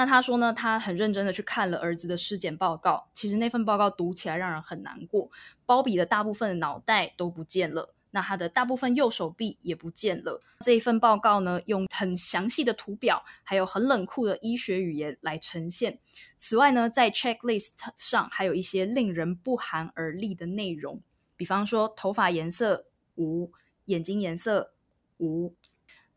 [0.00, 3.06] 那他说呢，他很认真的去看了儿子的尸检报告。
[3.12, 5.30] 其实那份报告读起来让人很难过。
[5.66, 10.40] 鲍比的大部分脑袋都不见了，那他的大部分右手臂也不见了。
[10.60, 15.98] 这一份报告呢，用很详细的图表，还有很冷酷的医学语言来呈现。
[16.38, 21.02] 此外呢，在 checklist 上还有一些令人不寒而栗的内容，
[21.36, 22.86] 比方说头发颜色。
[23.16, 23.52] 无
[23.84, 24.72] 眼睛颜色
[25.18, 25.54] 无，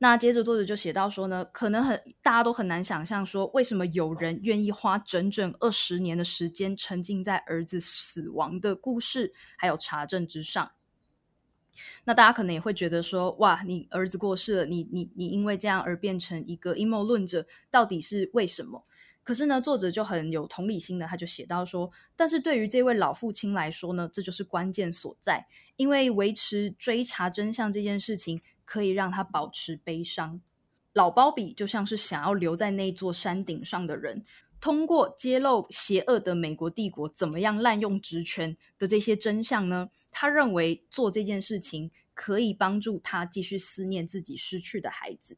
[0.04, 10.74] 那接着作者就写到说呢，可能很大家都很难想象说，为什么有人愿意花整整二十年的时间沉浸在儿子死亡的故事还有查证之上。
[12.04, 18.84] 那大家可能也会觉得说，哇，你儿子过世了，你你你因为这样而变成一个阴谋论者，到底是为什么？
[19.24, 30.42] 可是呢，作者就很有同理心的，他就写到说，但是对于这位老父亲来说呢，这就是关键所在，因为维持追查真相这件事情可以让他保持悲伤。
[30.94, 34.24] 老包比就像是想要留在那座山顶上的人，
[34.62, 45.36] 通过揭露邪恶的美国帝国怎么样滥用职权的这些真相呢，他认为做这件事情可以帮助他继续思念自己失去的孩子。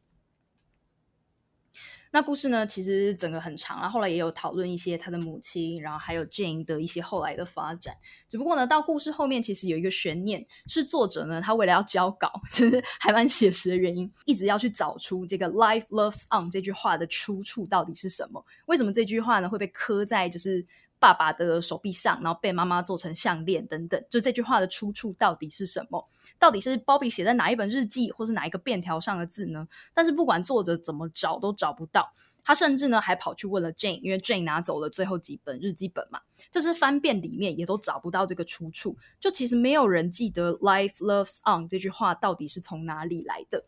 [2.15, 7.93] 那故事呢，其实整个很长啊，后来也有讨论一些他的母亲，然后还有 Jane 的一些后来的发展。
[8.30, 18.41] 只不过呢，到故事后面其实有一个悬念，是作者呢，他为了要交稿，就是 还蛮写实的原因，一直要去找出这个 “Life loves on” 这句话的出处到底是什么？
[18.67, 20.65] 为什么这句话呢会被刻在就是？
[21.05, 26.03] 爸爸的手臂上，然后被妈妈做成项链等等，就这句话的出处到底是什么？
[26.39, 29.67] 到底是鲍比写在哪一本日记，或是哪一个便条上的字呢？
[29.93, 32.11] 但是不管作者怎么找都找不到。
[32.43, 36.19] 他甚至呢还跑去问了 Jane，因为 Jane 拿走了最后几本日记本嘛。
[36.51, 43.63] 就是翻遍里面也都找不到这个出处，就其实没有人记得 “Life loves on” 这句话到底是从哪里来的。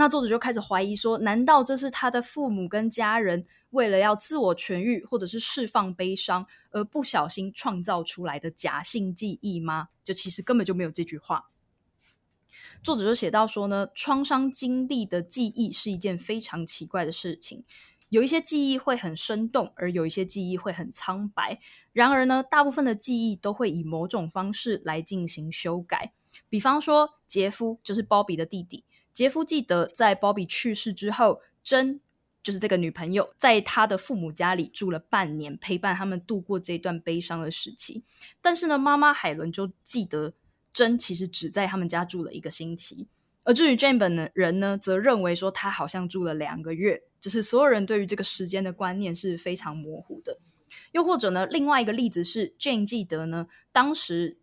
[0.00, 9.88] 那作者就开始怀疑说，难道这是他的父母跟家人为了要自我痊愈，或者是释放悲伤而不小心创造出来的假性记忆吗？
[10.02, 11.50] 就其实根本就没有这句话。
[12.82, 17.62] 作者就写到说呢，创伤经历的记忆是一件非常奇怪的事情。
[18.08, 21.60] 有一些记忆会很生动，而有一些记忆会很苍白。
[21.92, 26.14] 然而呢，大部分的记忆都会以某种方式来进行修改。
[26.48, 28.84] 比方说，杰夫就是鲍比的弟弟，
[29.20, 32.00] 杰夫记得在鲍比去世之后，珍。
[32.42, 38.02] 就是这个女朋友在他的父母家里住了半年，陪伴他们度过这段悲伤的时期。
[38.40, 40.32] 但是呢，妈妈海伦就记得
[40.72, 43.06] 珍其实只在他们家住了一个星期。
[43.42, 47.02] 而至于 Jane 本人呢，则认为说他好像住了两个月。
[47.20, 50.38] 就是所有人对于这个时间的观念是非常模糊的。
[50.92, 54.38] 又或者呢，另外一个例子是 Jane 记得呢，当时。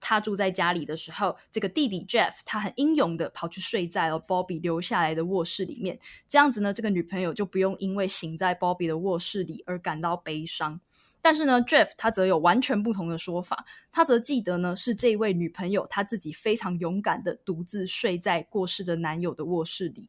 [0.00, 5.98] 他住在家里的时候，这个弟弟 Jeff 他很英勇的跑去睡在了 Bobby 留下来的卧室里面。
[6.28, 10.80] 这样子呢，这个女朋友就不用因为醒在 Bobby 的卧室里而感到悲伤。
[11.22, 13.66] 但是呢，Jeff 他则有完全不同的说法。
[13.92, 20.08] 他则记得呢，是这位女朋友她自己非常勇敢的独自睡在过世的男友的卧室里。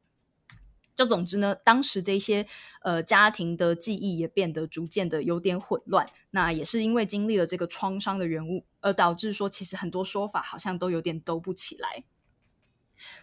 [1.02, 2.46] 就总之呢，当时这些
[2.84, 6.06] 呃家庭的记忆也变得逐渐的有点混乱。
[6.30, 12.04] 那也是因为经历了这个创伤的缘故，而导致说其实很多说法好像都有点兜不起来。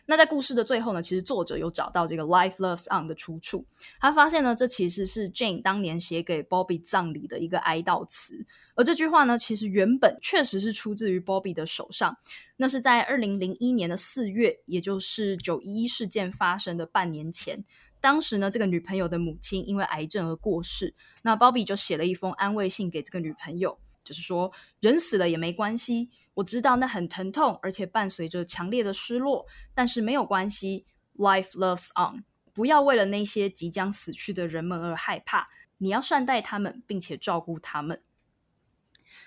[0.06, 3.64] 那在故事的最后呢，其实作者有找到这个 “Life Loves On” 的出处。
[4.00, 8.44] 他发现呢，这其实是 Jane 当年写给 Bobby 葬礼的一个哀悼词。
[8.74, 12.16] 而这句话呢，其实原本确实是出自于 Bobby 的手上。
[12.56, 17.64] 那是在二零零一年的四月，也就是九一一事件发生的半年前。
[18.00, 20.94] 当时呢，这个女朋友的母亲因为癌症而过世。
[21.22, 26.08] 那 Bobby 就写了一封安慰信给这个女朋友，就是说人死了也没关系。
[26.38, 30.86] 我知道那很疼痛，而且伴随着强烈的失落，但是没有关系。
[31.16, 32.22] Life loves on，
[32.52, 35.48] 不要为了那些即将死去的人们而害怕，
[35.78, 38.00] 你要善待他们，并且照顾他们。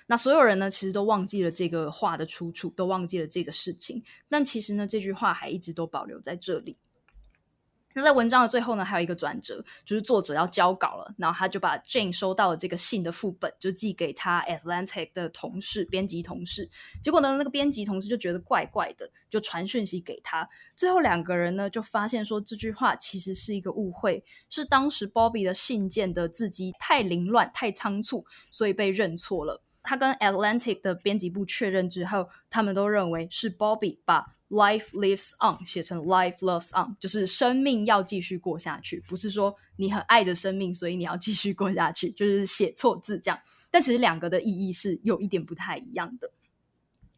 [0.08, 4.02] 那所有人呢，其实都忘记了这个话的出处，都忘记了这个事情。
[4.30, 6.78] 但其实呢，这句话还一直都保留在这里。
[7.94, 16.70] 那在文章的最后呢，还有一个转折，就是作者要交稿了，然后他就把 Jane 收到了这个信的副本，就寄给他 Atlantic 的同事，编辑同事。
[17.04, 20.48] 结果呢，那个编辑同事就觉得怪怪的，就传讯息给他。
[20.76, 29.62] 最后两个人呢，就发现说这句话其实是一个误会，是当时 Bobby 的信件的字迹太凌乱、太仓促，所以被认错了。
[29.84, 34.36] 他跟 Atlantic 的编辑部确认之后，他们都认为是 Bobby 把。
[34.52, 43.40] Life lives on，写成 Life loves on，就是生命要继续过下去，不是说你很爱着生命，所以你要继续过下去，就是写错字这样。
[43.72, 46.30] 但其实两个的意义是有一点不太一样的。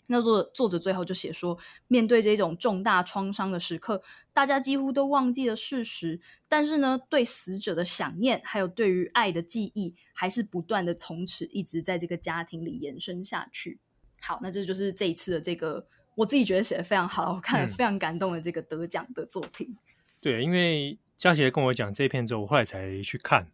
[0.05, 13.79] 那作作者最后就写说，面对这种重大创伤的时刻，大家几乎都忘记了事实，但是呢，对死者的想念，还有对于爱的记忆，还是不断的从此一直在这个家庭里延伸下去。
[14.21, 15.87] 好，那这就是这一次的这个。
[16.15, 19.67] 我自己觉得写的非常好，我看了非常感动的这个得奖的作品。
[19.69, 19.77] 嗯、
[20.21, 23.47] 对，因为佳琪跟我讲这一篇之后，我后来才去看。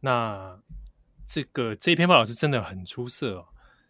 [0.00, 0.60] 那
[1.26, 3.48] 这个这一篇报道是真的很出色哦。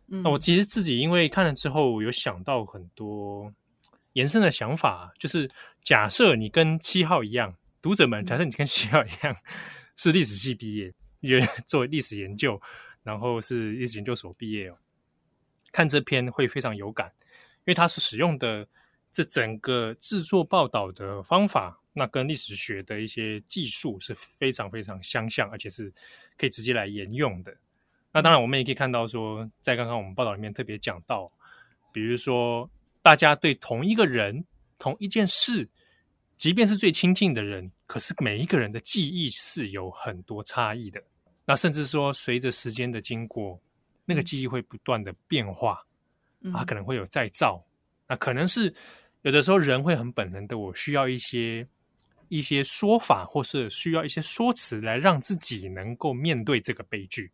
[0.08, 3.52] 嗯、那我其实自己因为看了之后，有想到很多
[4.14, 5.50] 延伸的想法，就是
[5.82, 9.36] 假设你跟七号一样，读者们，假设你跟七号一样、嗯、
[9.96, 12.58] 是历史系毕业，也 做历史研究，
[13.02, 14.78] 然后是历史研究所毕业哦，
[15.72, 17.12] 看这篇会非常有感。
[17.68, 18.66] 因为它是使用的
[19.12, 25.92] 这整个制作报道的方法，那跟历史学的一些技术是非常非常相像，而且是
[26.38, 27.54] 可以直接来沿用的。
[28.11, 31.31] 那当然，我们也可以看到说，在刚刚我们报道里面特别讲到，
[31.92, 32.68] 比如说
[33.02, 34.42] 大家对同一个人、
[34.78, 35.68] 同一件事，
[36.38, 41.02] 即便是最亲近的人，可是每一个人的记忆是有很多差异的。
[41.44, 43.61] 那甚至说，随着时间的经过，
[44.07, 45.85] 那个记忆会不断的变化。
[46.52, 47.64] 啊，可能会有再造，
[48.06, 48.72] 那可能是
[49.22, 51.66] 有的时候人会很本能的，我需要一些
[52.28, 57.30] 一些说法，或是需要一些说辞来让自己能够面对这个悲剧。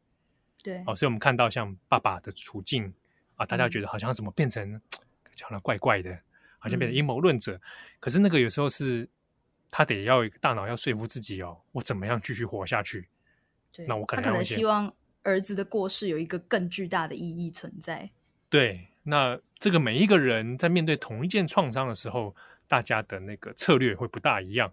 [0.63, 2.93] 对，哦，所以我们看到像爸爸的处境
[3.35, 4.81] 啊，大家觉得好像怎么变成
[5.43, 6.19] 好像怪怪的，
[6.59, 7.55] 好像变成阴谋论者。
[7.57, 7.61] 嗯、
[8.01, 9.07] 可是那个有时候是
[9.71, 13.07] 他得要大脑要说服自己哦，我怎么样继续活下去？
[13.73, 14.91] 对，那我可能，他可能希望
[15.23, 18.09] 儿子的过世有一个更巨大的意义存在。
[18.49, 18.89] 对。
[19.07, 22.35] 那这个每一个人在面对同一件创伤的时候，
[22.67, 24.73] 大家的那个策略会不大一样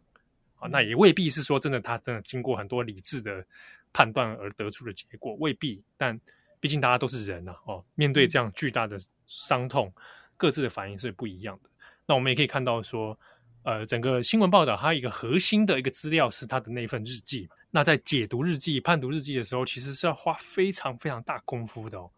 [0.56, 0.68] 啊。
[0.70, 3.46] 那也未必是说真的，他真的经过很多理智的
[3.92, 5.84] 判断而得出的结果，未必。
[5.98, 6.18] 但
[6.62, 9.94] 毕竟大家都是人呐，哦，面对这样巨大的伤痛，
[10.38, 11.70] 各自的反应是不一样的。
[12.06, 13.18] 那我们也可以看到说，
[13.64, 17.50] 呃，整个新闻报道它一个核心的一个资料是他的那份日记。
[17.70, 22.10] 那在解读日记、判读日记的时候，其实是要花非常非常大功夫的哦。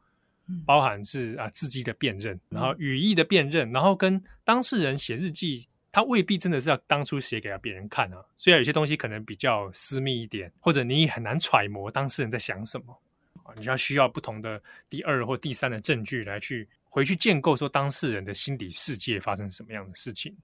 [0.65, 8.17] 包含是啊字迹的辨认，然后语义的辨认，然后跟当事人写日记他未必真的是要当初写给别人看啊。
[8.35, 13.01] 虽然有些东西可能比较私密一点，或者你很难揣摩当事人在想什么
[13.43, 20.35] 啊，你就要需要不同的第二或第三的证据来去回去建构说当事人的心理世界发生什么样的事情。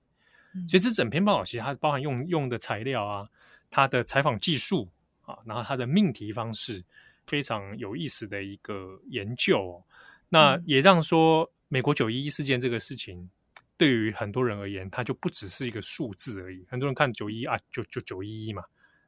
[0.67, 3.27] 所以这整篇报道其实它包含用用的材料啊，
[3.69, 4.89] 它的采访技术
[5.21, 6.83] 啊，然后它的命题方式
[7.27, 9.83] 非常有意思的一个研究哦。
[10.30, 13.30] 那也让说美国九一一事件这个事情。
[13.77, 16.65] 对于很多人而言，它就不只是一个数字而已。
[16.69, 18.61] 很多人看九一啊，就就九一一嘛，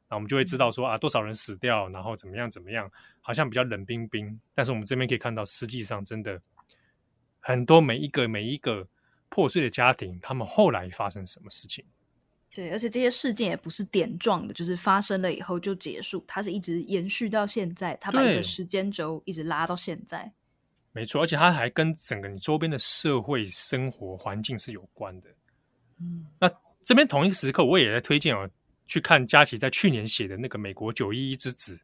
[0.09, 4.39] 那我们就会知道说啊，多少人死掉，然后怎么样怎么样，好像比较冷冰冰。
[4.55, 6.41] 但是我们这边可以看到，实际上真的
[7.41, 8.87] 很多每一个每一个
[9.27, 11.83] 破碎的家庭，他们后来发生什么事情？
[12.55, 20.31] 对，而且这些事件也不是点状的，就是发生了以后就结束，它是一直延续到现在，它把一个时间轴一直拉到现在。
[20.93, 25.29] 没错，而且它还跟整个你周边的社会生活环境是有关的。
[25.99, 26.51] 嗯，那
[26.83, 28.49] 这边同一个时刻，我也在推荐哦，
[28.87, 31.75] 去看佳琪在去年写的那个《美国九一一之子》。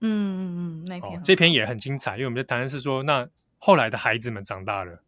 [0.00, 3.28] 嗯嗯嗯，那篇、哦、这篇也很精彩，因为我们在谈的是说，那
[3.58, 5.02] 后来的孩子们长大了。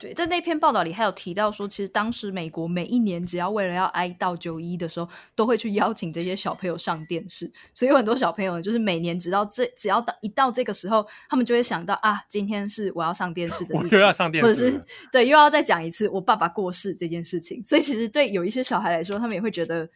[0.00, 7.52] 对，在那篇报道里还有提到说，其实当时美国每一年只要为了要哀悼九一的时候，都会去邀请这些小朋友上电视。
[7.74, 17.62] 所以有很多小朋友就是每年直到这只要到一到这个时候，他们就会想到啊，今天是我要上电视的日子， 我又要上电视，或者是对，又要再讲一次我爸爸过世这件事情。
[17.62, 19.86] 所以其实对有一些小孩来说，他们也会觉得，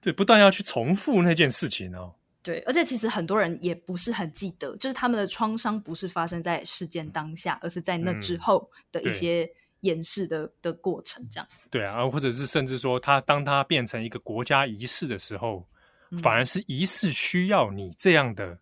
[0.00, 2.12] 对，不断要去重复那件事情哦。
[2.44, 11.66] 对，而且其实很多人也不是很记得，就是他们的创伤不是发生在事件当下，而是在那之后的一些演示的的过程，这样子。
[11.70, 15.66] 对啊，或者是甚至说，他当他变成一个国家仪式的时候，
[16.10, 18.58] 嗯、反而是仪式需要你这样的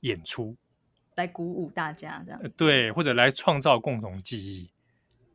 [0.00, 0.54] 演出
[1.14, 2.40] 来鼓舞大家，这样。
[2.54, 4.70] 对，或者来创造共同记忆。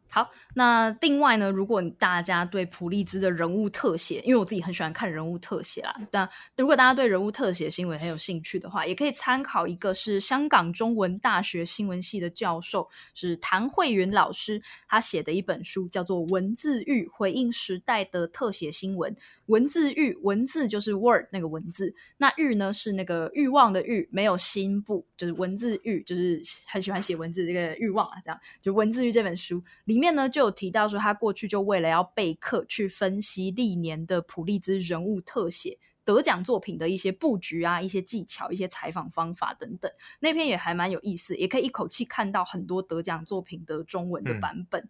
[0.10, 19.14] 好，那另外呢，如果大家对普利兹的人物特写，因为我自己很喜欢看人物特写啦，但如果大家对人物特写新闻很有兴趣的话，也可以参考一个是香港中文大学新闻系的教授，是谭慧云老师，他写的一本书叫做《文字狱：回应时代的特写新闻》。
[19.47, 44.81] 文字狱，文字就是 word 那个文字，那狱呢是那个欲望的欲，没有心部，就是文字狱，就是很喜欢写文字这个欲望啊，这样就文字狱这本书里面呢就有提到说，他过去就为了要备课去分析历年的普利兹人物特写得奖作品的一些布局啊、一些技巧、一些采访方法等等，那篇也还蛮有意思，也可以一口气看到很多得奖作品的中文的版本。
[44.81, 44.89] 嗯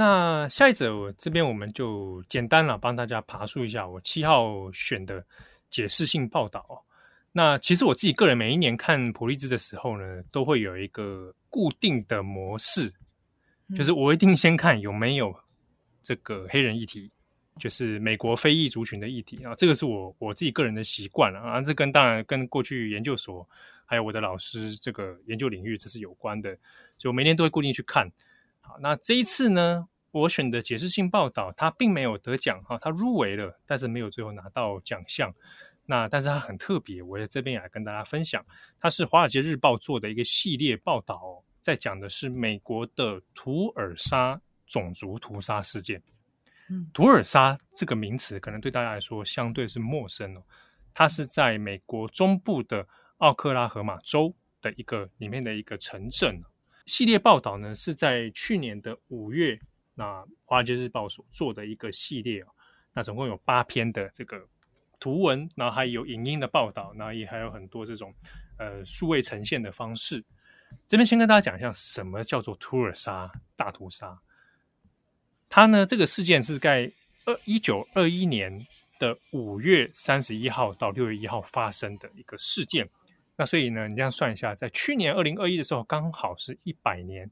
[0.00, 5.26] 那下一则，我这边我们就简单了，帮大家爬梳一下我七号选的
[5.70, 6.84] 解释性报道。
[7.32, 12.92] 那其实我自己个人每一年看普利兹的时候呢，都会有一个固定的模式，
[13.76, 15.34] 就是我一定先看有没有
[16.02, 17.10] 这个黑人议题，
[17.58, 19.54] 就是美国非裔族群的议题啊。
[19.54, 21.60] 这个是我我自己个人的习惯了啊。
[21.60, 23.46] 这跟当然跟过去研究所
[23.84, 26.56] 还有我的老师这个研究领域这是有关的，
[26.96, 28.10] 就每年都会固定去看。
[28.60, 35.34] 好，那这一次呢，我选的解释性报道，它并没有得奖哈，它入围了，但是没有最后拿到奖项。
[35.84, 38.44] 那但是它很特别，我在这边也来跟大家分享，
[38.78, 46.02] 它是《华尔街日报》做的一个系列报道，在讲的是美国的图尔沙种族屠杀事件。
[46.70, 50.42] 嗯，图尔沙这个名词可能对大家来说相对是陌生哦，
[50.92, 52.86] 它是在美国中部的
[53.18, 56.42] 奥克拉荷马州的一个里面的一个城镇。
[56.84, 59.58] 系列报道呢，是在去年的五月，
[59.94, 60.04] 那
[60.44, 62.48] 《华尔街日报》所做的一个系列哦，
[62.92, 64.46] 那总共有八篇的这个
[65.00, 68.14] 图文，然后还有影音的报道，然后也还有很多这种
[68.58, 70.24] 呃数位呈现的方式。
[70.86, 74.18] 这边先跟大家讲一下，什么叫做图尔沙大屠杀？
[75.48, 76.92] 它呢，这个事件是在
[77.26, 78.66] 二一九二一年
[78.98, 82.88] 的五月三十一号到六月一号发生的一个事件。
[83.36, 87.30] 那所以呢，你这样算一下，在去年二零二一的时候，刚好是一百年，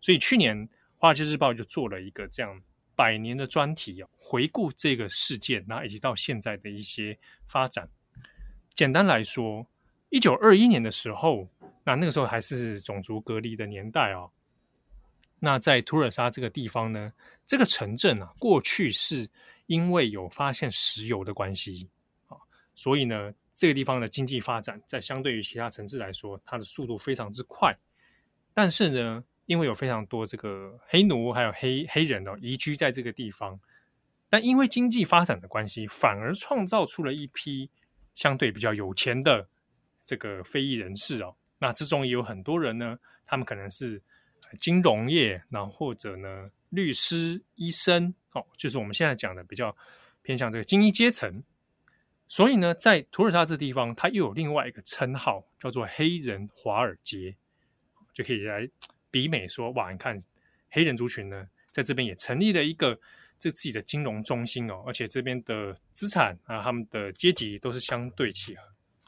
[0.00, 2.60] 所以去年《华尔街日报》就做了一个这样
[2.94, 7.18] 百年的专题，回顾这个事件，那以及到现在的一些
[7.48, 7.88] 发展。
[8.74, 9.66] 简单来说，
[10.10, 11.48] 一九二一年的时候，
[11.82, 14.30] 那那个时候还是种族隔离的年代哦。
[15.38, 17.10] 那在图尔沙这个地方呢，
[17.46, 19.28] 这个城镇啊，过去是
[19.66, 21.88] 因为有发现石油的关系
[22.28, 22.36] 啊，
[22.74, 23.32] 所以呢。
[23.52, 27.76] 这个地方的经济发展，在相对于其他城市来说，它的速度非常之快。
[28.54, 33.60] 但是呢，因为有非常多这个黑奴还有黑黑人哦移居在这个地方，
[34.30, 37.68] 但因为经济发展的关系，反而创造出了一批
[38.14, 39.46] 相对比较有钱的
[40.04, 41.34] 这个非裔人士哦。
[41.58, 44.00] 那之中也有很多人呢，他们可能是
[44.58, 49.76] 金融业，然后或者呢律师、医生，哦，就是我们现在讲的比较
[50.22, 51.42] 偏向这个精英阶层。
[52.28, 57.34] 所以呢，在图尔萨这地方，它又有另外一个称号，叫做“黑人华尔街”，
[58.14, 58.68] 就可以来
[59.10, 60.16] 比美说，哇，你看
[60.70, 62.94] 黑人族群呢，在这边也成立了一个
[63.36, 68.54] 这自己的金融中心哦，而且这边的资产啊，他们的阶级都是相对其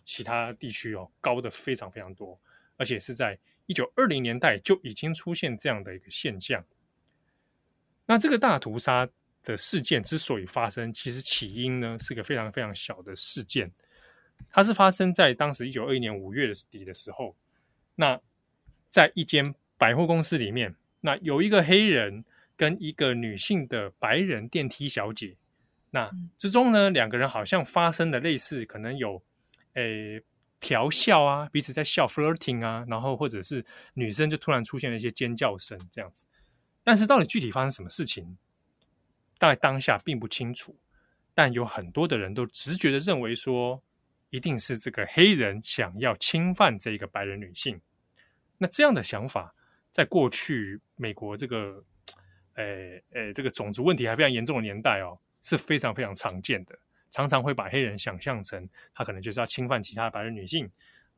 [0.05, 2.39] 其他地区哦高的非常非常多，
[2.77, 6.65] 而且是在一九二零年代就已经出现这样的一个现象。
[8.07, 9.09] 那这个大屠杀
[9.43, 13.71] 的事件之所以发生，其实起因呢是个非常非常小的事件，
[14.51, 17.37] 它是发生在当时一九二一年五月底的时候。
[17.95, 18.21] 那
[18.89, 22.25] 在一间百货公司里面，那有一个黑人
[22.57, 25.37] 跟一个女性的白人电梯小姐，
[25.91, 29.23] 那之中呢两个人好像发生了类似可能有
[29.75, 30.23] 诶
[30.61, 33.65] 调笑啊，彼此在笑 flirting 啊，然后或者是
[33.95, 36.25] 女生就突然出现了一些尖叫声这样子，
[36.85, 38.37] 但是到底具体发生什么事情？
[39.39, 40.79] 在当下并不清楚，
[41.35, 43.83] 但有很多的人都直觉的认为说，
[44.31, 47.81] 一定是这个黑人想要侵犯这个白人女性。
[48.57, 49.53] 那这样的想法，
[49.91, 51.85] 在过去美国这个，
[52.55, 52.65] 呃
[53.11, 56.79] 呃，这个种族问题还非常严重的年代哦，是非常非常常见的。
[57.13, 60.69] 常常会把黑人想象成他可能就是要侵犯其他的白人女性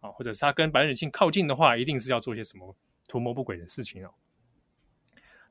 [0.01, 2.77] 啊，或者是他跟白人女性靠近的话，一定是要做些什么
[3.09, 4.13] 图谋不轨的事情哦。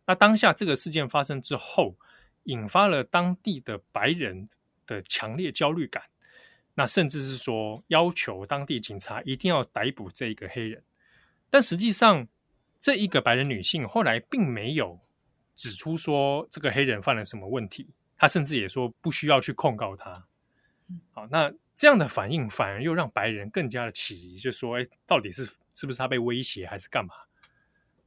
[0.06, 1.96] 那当下这个事件发生之后，
[2.44, 4.50] 引发了当地的白人
[4.86, 6.04] 的强烈焦虑感，
[6.74, 10.84] 那甚至是说要求当地警察一定要逮捕这一个黑人。
[11.50, 12.28] 但实际上，
[12.82, 15.00] 这一个白人女性后来并没有
[15.56, 17.88] 指出说这个黑人犯了什么问题，
[18.18, 20.28] 她甚至也说不需要去控告他。
[21.12, 27.14] 好，那这样的反应反而又让白人更加的起疑，就说：“哎，到底是是不是他被威胁还是干嘛？”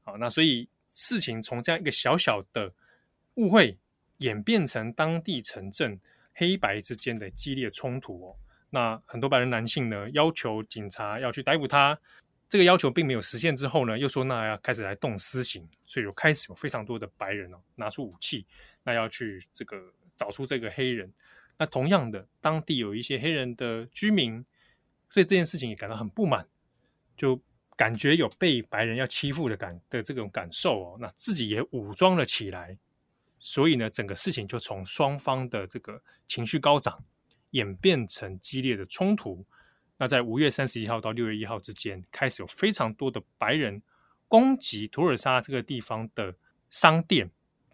[0.05, 2.73] 好，那所以事情从这样一个小小的
[3.35, 3.77] 误会。
[4.21, 6.01] 演变成当地城镇
[6.33, 8.37] 黑白之间的激烈冲突哦。
[8.71, 12.01] 那很多白人男性呢，要求警察要去逮捕他，
[12.49, 18.47] 这个要求并没有实现之后呢，又说那要开始来动私刑，所以就开始有非常多的白人哦拿出武器，
[18.83, 19.79] 那要去这个
[20.15, 21.13] 找出这个黑人。
[21.59, 24.45] 那同样的，当地有一些黑人的居民，
[25.09, 26.47] 所以这件事情也感到很不满，
[27.17, 27.41] 就
[27.77, 32.77] 感觉有被白人要欺负的感的这种感受哦，那自己也武装了起来。
[33.39, 37.03] 所以呢，整个事情就从双方的这个情绪高涨，
[37.51, 39.45] 演变成激烈的冲突。
[39.99, 43.81] 那在五月三十一号到六月一号之间，开始有非常多的白人
[44.27, 46.35] 攻击图尔萨这个地方的
[46.71, 47.31] 商店，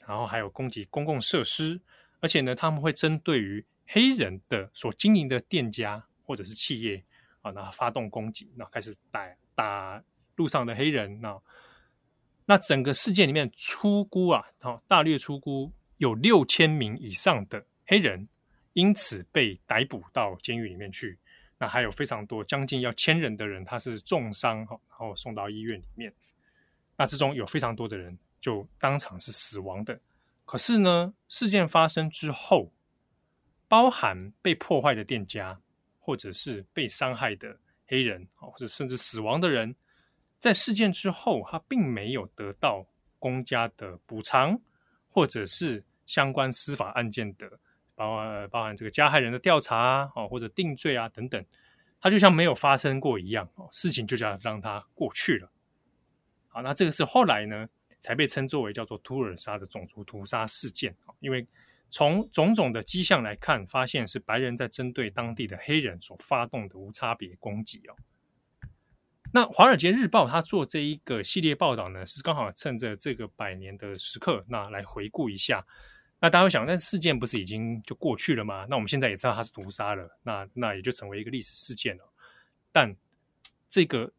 [0.06, 1.80] 然后还有攻击公共设施，
[2.20, 7.02] 而且呢，他们会针对于黑人的所经营的店家或者是企业
[7.42, 10.02] 啊，那发动攻击，那开始打打
[10.36, 11.40] 路上的黑人，那。
[12.44, 14.44] 那整个事件里面，粗估啊，
[14.88, 18.28] 大略粗估有六千名以上的黑人
[18.72, 21.16] 因此被逮捕到监狱里面去。
[21.56, 26.12] 那还有非常多，将近要千人的人，他是重伤哈，然后送到医院里面。
[26.96, 29.98] 那之中有非常多的人就当场是死亡的。
[30.44, 32.72] 可是呢，事件发生之后，
[33.72, 35.58] 包含被破坏的店家，
[35.98, 39.74] 或者是被伤害的黑人，或者甚至死亡的人。
[40.38, 42.86] 在事件之后，他并没有得到
[43.18, 44.60] 公家的补偿，
[45.08, 47.50] 或者是相关司法案件的
[47.94, 51.42] 包含包含这个加害人的调查啊，或者定罪啊等等，
[51.98, 55.50] 他就像没有发生过一样，事情就这样让他过去了。
[56.48, 57.66] 好，那这个是后来呢，
[58.00, 61.46] 才被称作为叫做图尔萨的种族屠杀事件，因为
[61.92, 67.94] 从种种的迹象来看，发现是白人在针对当地的黑人所发动的无差别攻击哦。
[69.30, 75.64] 那《华尔街日报》他做这一个系列报道呢，是刚好趁着这个百年的时刻，那来回顾一下。
[76.18, 78.66] 那大家会想，但事件不是已经就过去了吗？
[78.70, 82.12] 那我们现在也知道它是屠杀了，那那也就成为一个历史事件了。
[82.72, 82.96] 但
[83.68, 84.10] 这个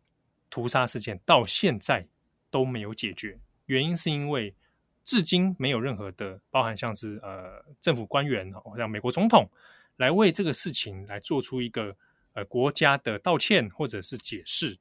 [0.52, 2.08] 屠杀事件到现在
[2.52, 4.56] 都没有解决，原因是因为
[5.04, 9.50] 至今没有任何的，包含像是呃政府官员，好像美国总统
[9.98, 11.96] 来为这个事情来做出一个
[12.34, 14.78] 呃国家的道歉或者是解释。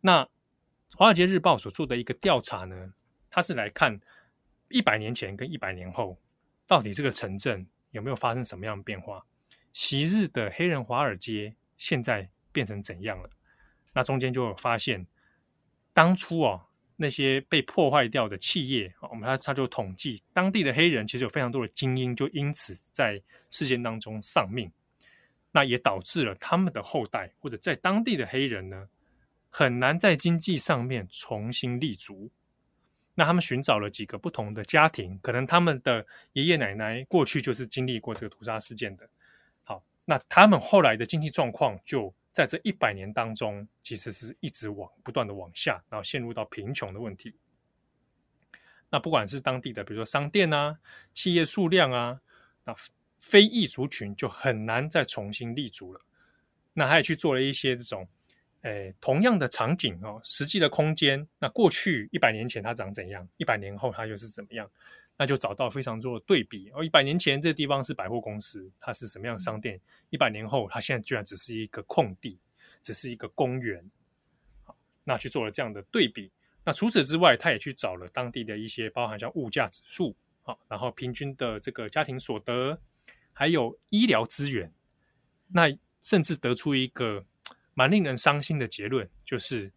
[0.00, 0.24] 那
[0.96, 2.92] 《华尔街日报》所做的一个调查呢，
[3.28, 4.00] 它是来看
[4.68, 6.18] 一百年前跟一百年后，
[6.66, 9.24] 到底这个城镇有没有发生什么样的变化？
[9.72, 13.28] 昔日的黑人华尔街现在变成怎样了？
[13.92, 15.06] 那中间就有发现，
[15.92, 16.65] 当初哦
[16.96, 24.70] 那些被破坏掉的企业，我们他他就统计当地的黑人其实有非常多的精英，就因此在事件当中丧命，
[25.52, 28.88] 那也导致了他们的后代或者在当地的黑人呢，
[29.50, 32.30] 很难在经济上面重新立足。
[33.14, 39.08] 那他们寻找了几个不同的家庭，可能他们的爷爷奶奶过去就是经历过这个屠杀事件的。
[39.64, 47.34] 好，那他们后来的经济状况就在这一百年当中，其实是一直往不断的往下，然后陷入到贫穷的问题。
[48.90, 50.78] 那不管是当地的，比如说商店啊、
[51.14, 52.20] 企业数量啊，
[52.62, 52.76] 那
[53.20, 56.00] 非裔族群就很难再重新立足了。
[56.74, 58.06] 那他也去做了一些这种，
[58.60, 64.70] 诶，同样的场景哦，实际的空间，那过去一百年前它长怎样，一百年后它又是怎么样？
[65.18, 66.84] 那就找到非常多的对比哦。
[66.84, 69.80] 一百年前这个地方是百货公司，它是什么样的商店？
[70.10, 72.38] 一百年后，它现在居然只是一个空地，
[72.82, 73.82] 只是一个公园。
[74.64, 76.30] 好，那去做了这样的对比。
[76.64, 82.76] 那除此之外，他也去找了当地的一些，包含像物价指数，好，然后平均的这个家庭所得，
[83.32, 84.72] 还有医疗资源，
[85.46, 87.24] 那甚至得出一个
[87.74, 89.72] 蛮令人伤心的结论，就是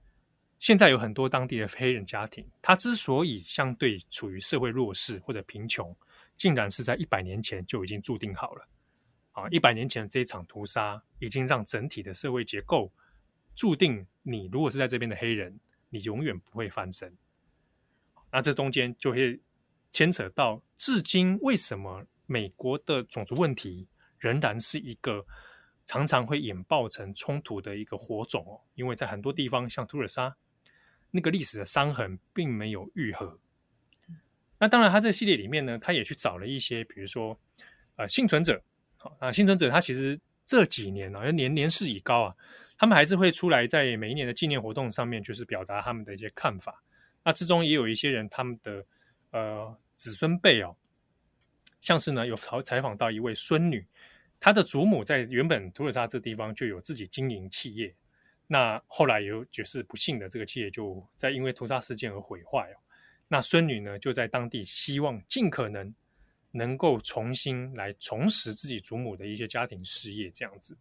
[0.60, 5.96] 现在有很多当地的黑人家庭，他之所以相对处于社会弱势或者贫穷，
[6.38, 8.68] 竟然是在一百年前就已经注定好了。
[9.32, 12.92] 啊，一百年前的这一场屠杀，已经让整体的社会结构
[13.56, 15.60] 注定，你如果是在这边的黑人。
[15.92, 17.18] 你永远不会翻身，
[18.32, 19.42] 那这中间就会
[19.92, 23.88] 牵扯到，至今为什么美国的种族问题
[24.20, 25.26] 仍然是一个
[25.88, 28.62] 常常会引爆成冲突的一个火种哦？
[28.76, 30.38] 因为在很多地方，像土尔萨
[31.12, 33.40] 那个历史的伤痕并没有愈合。
[34.58, 37.40] 那当然，他这个系列里面呢，他也去找了一些，比如说
[37.96, 38.62] 呃幸存者，
[38.98, 42.36] 好啊，幸存者他其实这几年啊，年年事已高啊。
[42.78, 46.82] 他们还是会出来，在每一年的纪念活动上面，就是表达他们的一些看法。
[47.24, 48.86] 那之中也有一些人，他们的
[49.32, 50.74] 呃子孙辈哦，
[51.82, 53.86] 像是呢有采采访到一位孙女，
[54.40, 57.94] 她的祖母在原本土尔萨这地方就有自己经营企业，
[58.52, 62.78] 那后来有就是不幸的这个企业就在因为屠杀事件而毁坏哦。
[63.28, 65.94] 那孙女呢就在当地希望尽可能
[66.52, 70.76] 能够重新来重拾自己祖母的一些家庭事业这样子。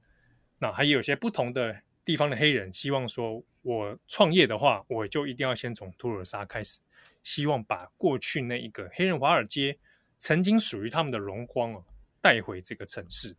[0.59, 1.81] 那还有些不同的。
[2.05, 6.81] 地方的黑人希望说，我创业的话，我就一定要先从图尔萨开始，
[7.23, 9.77] 希望把过去那一个黑人华尔街
[10.19, 11.85] 曾经属于他们的荣光哦
[12.23, 13.37] 带回这个城市。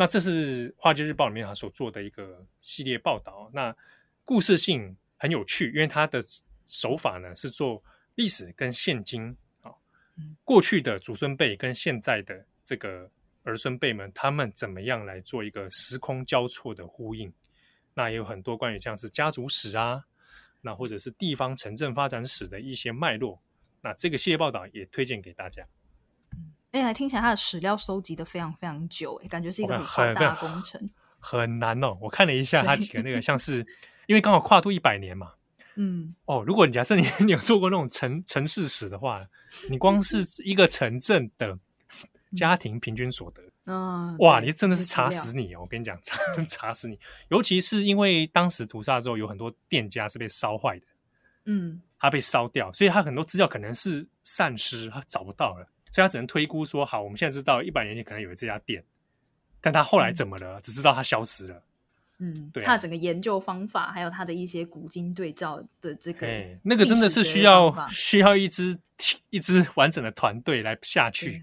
[0.00, 3.50] 那这是《华尔街日报》里面他所做的一个系列报道。
[3.52, 3.76] 那
[4.24, 6.24] 故事性很有趣，因为他的
[6.68, 7.84] 手法呢是做
[8.14, 9.70] 历史跟现今啊，
[10.42, 13.10] 过去的祖孙辈跟现在的这个。
[13.42, 17.30] 儿孙辈们，他们怎么样来做一个时空交错的呼应？
[17.94, 20.02] 那也有很多关于像是家族史啊，
[20.60, 23.40] 那或者是地方城镇发展史的一些脉络。
[23.80, 25.66] 那这个系列报道也推荐给大家。
[26.72, 30.80] 哎、欸，听起来他的史料收集的非常非常久，哎，感觉是一个很浩大的工程，
[31.18, 31.96] 很，很难哦。
[32.00, 33.66] 我看了一下他几个那个，像是
[34.06, 35.32] 因为刚好跨度一百年嘛，
[35.76, 39.26] 嗯，哦，如果你假设你 你有做过那种城城市史的话，
[39.68, 41.58] 你光是 一个城镇的。
[42.36, 45.62] 家庭平均所得，嗯，哇，你真的是查死你哦！
[45.62, 46.16] 我跟你讲，查
[46.48, 46.96] 查死你，
[47.26, 50.86] 尤其是因为当时屠杀之后，有很多店家是被烧坏的，
[51.46, 58.82] 嗯，他被烧掉，所以他很多资料可能是散失，他找不到了，所以他只能推估说，好，我们现在知道一百年前可能有这家店，
[59.60, 60.58] 但他后来怎么了？
[60.58, 61.62] 嗯、只知道他消失了，
[62.18, 66.26] 嗯，对、啊，他的整个研究方法，还有他的一些古今对照的这个，
[66.62, 68.78] 那个真的是需要需要一支
[69.30, 71.42] 一支完整的团队来下去。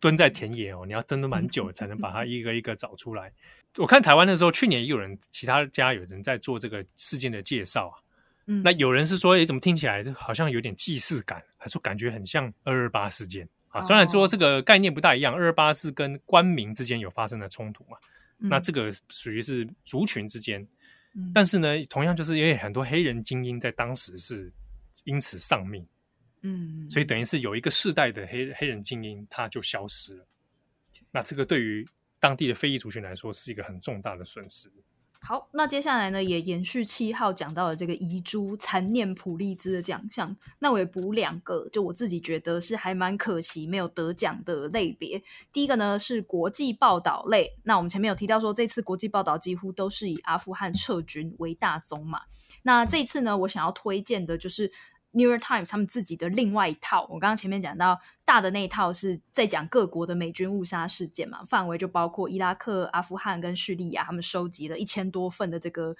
[0.00, 3.32] 蹲在田野哦，你要蹲的蛮久才能把它 一个一个找出来。
[3.78, 7.96] 我看台湾的时候，去年也有人，其他家有人在做这个事件的介绍啊。
[8.44, 13.84] 嗯，那有人是说，诶，怎么听起来好像有点既视感，还说感觉很像二二八事件啊？
[13.84, 17.98] 虽然说这个概念不大一样，二二八是跟官民之间有发生的冲突嘛，
[18.38, 20.66] 那这个属于是族群之间，
[21.34, 24.50] 但是呢，同样就是因为很多黑人精英在当时是
[25.04, 25.84] 因此丧命。
[26.42, 30.26] 嗯，所以等于是有一个世代的黑黑人精英，他就消失了。
[31.10, 31.86] 那这个对于
[32.20, 34.70] 当地的非裔族群来说，是一个很重大的损失。
[35.26, 40.36] 好，那接下来呢，也延续七号讲到的这个遗珠残念普利兹的奖项。
[40.58, 45.22] 那我也补两个，就我自己觉得是还蛮可惜没有得奖的类别。
[45.50, 47.56] 第一个呢是国际报道类。
[47.62, 52.20] 那我们前面有提到说，这次国际报道几乎都是以阿富汗撤军为大宗嘛。
[52.62, 54.70] 那这次呢，我想要推荐的就是。
[55.14, 65.96] New York Times 他们自己的另外一套，我刚刚前面讲到大的那一套是在讲各国的美军误杀事件嘛，范围就包括伊拉克、阿富汗跟叙利亚，他们收集了一千多份的这个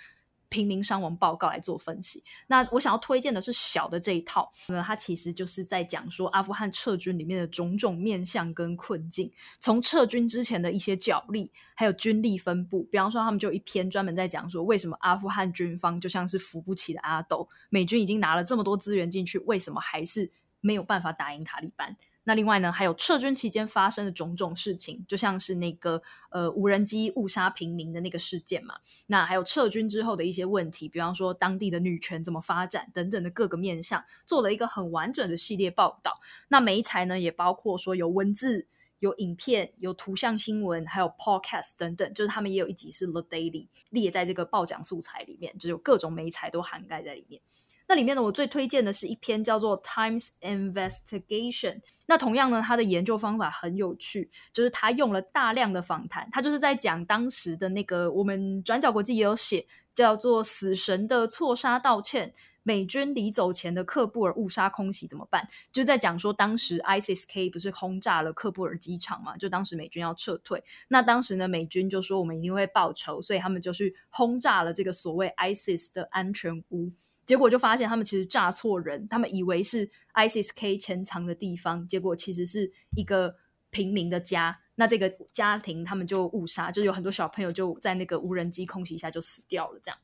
[0.55, 2.23] 平民伤亡报告来做分析。
[2.47, 9.29] 那我想要推荐的是小的这一套，那它其实就是在讲说阿富汗撤军里面的种种面向跟困境，
[9.59, 12.85] 从撤军之前的一些角力，还有军力分布。
[12.85, 20.31] 比方说，他们就一篇专门在讲说，为什么阿富汗军方就像是扶不起的阿斗，美军已经拿了这么多资源进去，为什么还是
[20.61, 21.97] 没有办法打赢塔利班？
[22.25, 28.77] 那另外呢，还有撤军期间发生的种种事情，就像是那个呃无人机误杀平民的那个事件嘛。
[29.07, 36.19] 那还有撤军之后的一些问题，比方说当地的女权怎么发展等等的各个面向，做了一个很完整的系列报道。
[36.49, 38.67] 那媒材呢，也包括说有文字、
[39.01, 47.43] 有影片、有图像新闻，还有 podcast 等等，就是他们也有一集是 The Daily 列在这个报奖素材里面，就有各种媒材都涵盖在里面。
[47.87, 51.75] 那里面呢，我最推荐的是一篇叫做《Times Investigation》。
[52.07, 62.33] 那同样呢，他的研究方法很有趣，就是他用了大量的访谈，他就是在讲当时的那个我们转角国际也有写，叫做“死神的错杀道歉”，
[62.63, 65.47] 美军离走前的喀布尔误杀空袭怎么办？
[65.71, 76.91] 就在讲说当时 ISIS-K 不是轰炸了喀布尔机场嘛，就当时美军要撤退，那当时呢，美军就说我们一定会报仇，所以他们就去轰炸了这个所谓 ISIS 的安全屋。
[77.27, 83.35] 结果就发现他们其实炸错人，他们以为是 ISIS-K 潜藏的地方，结果其实是一个
[83.71, 84.59] 平民的家。
[84.77, 89.81] 那这个家庭他们就误杀，就有很多小朋友就在那个无人机空袭下就死掉了。
[89.83, 89.99] 这样，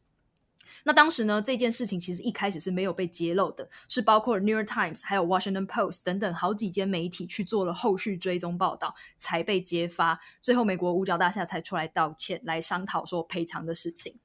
[0.84, 10.18] 那当时呢，这件事情其实一开始是没有被揭露的，是包括 New York Times 还有 Washington Post 等等好几间媒体去做了后续追踪报道，才被揭发。
[10.40, 14.18] 最后，美国五角大厦才出来道歉，来商讨说赔偿的事情。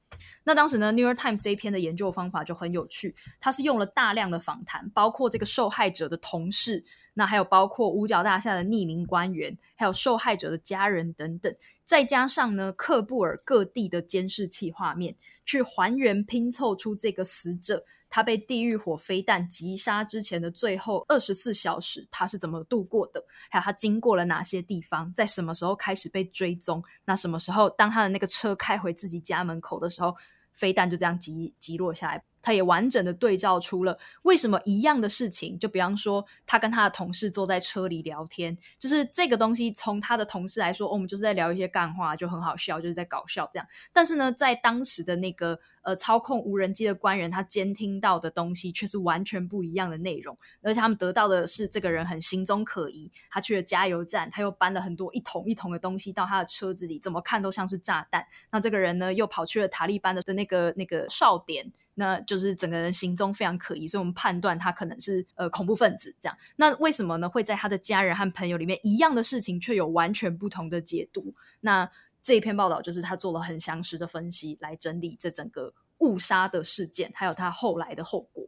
[0.43, 6.85] 那当时呢，《New York Times》这一篇的研究方法就很有趣，它是用了大量的访谈，包括这个受害者的同事，
[7.15, 11.55] 那还有包括五角大厦的匿名官员，还有受害者的家人等等，
[11.85, 30.15] 再加上呢，喀布尔各地的监视器画面，去还原拼凑出这个死者他被地狱火飞弹击杀之前的最后二十四小时，他是怎么度过的，还有他经过了哪些地方，在什么时候开始被追踪，那什么时候当他的那个车开回自己家门口的时候。
[30.55, 43.67] 飞弹就这样击击落下来，他也完整的对照出了为什么一样的事情，就比方说他跟他的同事坐在车里聊天，就是这个东西从他的同事来说，哦，我们就是在聊一些干话，就很好笑，就是在搞笑这样。
[43.91, 45.59] 但是呢，在当时的那个。
[45.85, 58.25] 呃，操控无人机的官员，他监听到的东西却是完全不一样的内容，而且他们得到的是这个人很行踪可疑，他去了加油站，他又搬了很多一桶一桶的东西到他的车子里，怎么看都像是炸弹。
[58.49, 66.37] 那这个人呢，又跑去了塔利班的的那个那个哨点，那就是整个人行踪非常可疑，所以我们判断他可能是呃恐怖分子这样。
[66.55, 67.27] 那为什么呢？
[67.27, 71.33] 会在他的家人和朋友里面一样的事情，却有完全不同的解读？
[71.61, 71.89] 那
[72.21, 78.45] 这一篇报道就是他做了很详实的分析，来整理这整个误杀的事件，还有他后来的后果。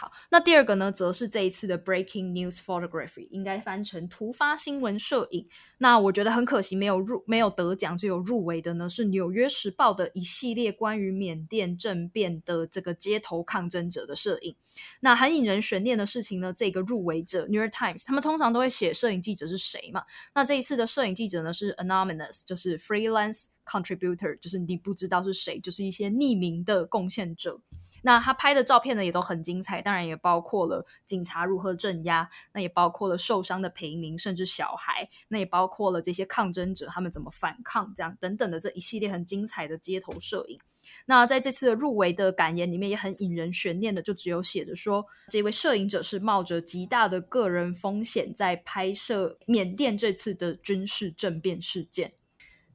[0.00, 5.46] 好，那第二个呢，则是这一次的 Breaking News Photography，应该翻成突发新闻摄影。
[5.76, 14.56] 那我觉得很可惜，没有入没有得奖，只有入围的呢，是《纽约时报》的一系列关于缅甸政变的这个街头抗争者的摄影。
[15.00, 20.02] 那很引人悬念的事情呢，这个入围者《New York Times》他们通常都会写摄影记者是谁嘛？
[20.34, 27.60] 那这一次的摄影记者呢是 Anonymous，就是 Freelance Contributor，就是你不知道是谁，就是一些匿名的贡献者。
[28.02, 40.58] 那他拍的照片呢，也都很精彩，当然也包括了警察如何镇压，那也包括了受伤的平民，甚至小孩，那也包括了这些抗争者他们怎么反抗，这样等等的这一系列很精彩的街头摄影。
[41.04, 52.14] 那在这次的入围的感言里面，也很引人悬念的，就只有写着说，这位摄影者是冒着极大的个人风险在拍摄缅甸这次的军事政变事件。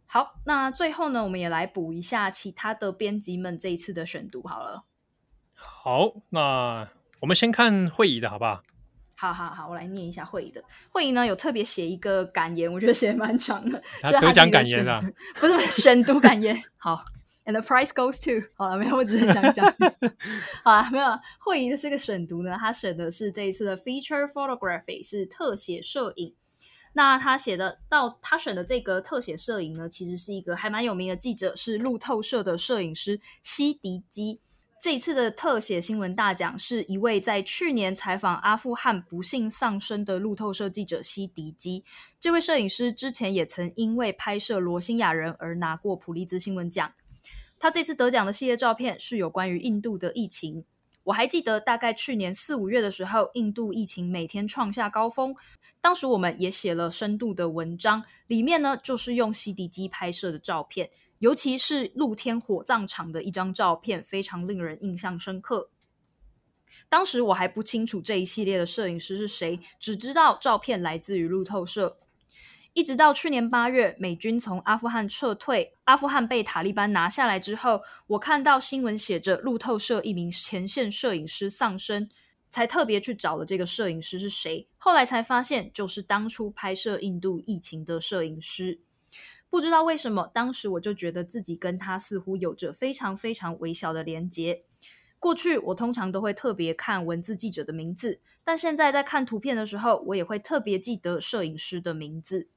[0.06, 4.86] 好，那最后呢，我们也来补一下其他的编辑们这一次的选读好了。
[5.86, 8.60] 好，那我们先看会议的好不好？
[9.16, 10.64] 好好好，我来念一下会议的。
[10.90, 13.80] 会议呢有特别写一个感言，我觉得写蛮长的。
[14.02, 15.00] 他得奖感言啊？
[15.40, 16.60] 不是选读感言。
[16.78, 17.06] 好
[17.46, 18.48] ，and the prize goes to。
[18.58, 19.72] 好了，没有，我只是想讲。
[20.64, 21.06] 好了，没有。
[21.38, 26.34] 会议的这个选读呢，他选的是这一次的 feature photography，是特写摄影。
[26.94, 34.42] 那他写的到他选的这个特写摄影呢，其实是一个还蛮有名的记者，是路透社的摄影师西迪基。
[34.86, 41.84] 这一次的特写新闻大奖是一位在去年采访阿富汗不幸丧生的路透社记者西迪基。
[42.20, 46.94] 这位摄影师之前也曾因为拍摄罗兴亚人而拿过普利兹新闻奖。
[47.58, 50.64] 他这次得奖的系列照片是有关于印度的疫情。
[51.04, 55.36] 我还记得，大概去年四五月的时候，印度疫情每天创下高峰，
[55.82, 60.88] 当时我们也写了深度的文章，里面呢就是用西迪基拍摄的照片。
[61.20, 65.70] 尤其是露天火葬场的一张照片，非常令人印象深刻。
[66.90, 71.98] 当时我还不清楚这一系列的摄影师是谁，只知道照片来自于路透社。
[72.74, 82.10] 一直到去年八月，美军从阿富汗撤退，阿富汗被塔利班拿下来之后，我看到新闻写着路透社一名前线摄影师丧生，
[82.50, 84.68] 才特别去找了这个摄影师是谁。
[84.78, 88.82] 后来才发现，就是当初拍摄印度疫情的摄影师。
[89.56, 94.66] 不知道为什么，当时我就觉得自己跟他似乎有着非常非常微小的连结。
[95.18, 102.50] 过去我通常都会特别看文字记者的名字，但现在在看图片的时候，我也会特别记得摄影师的名字。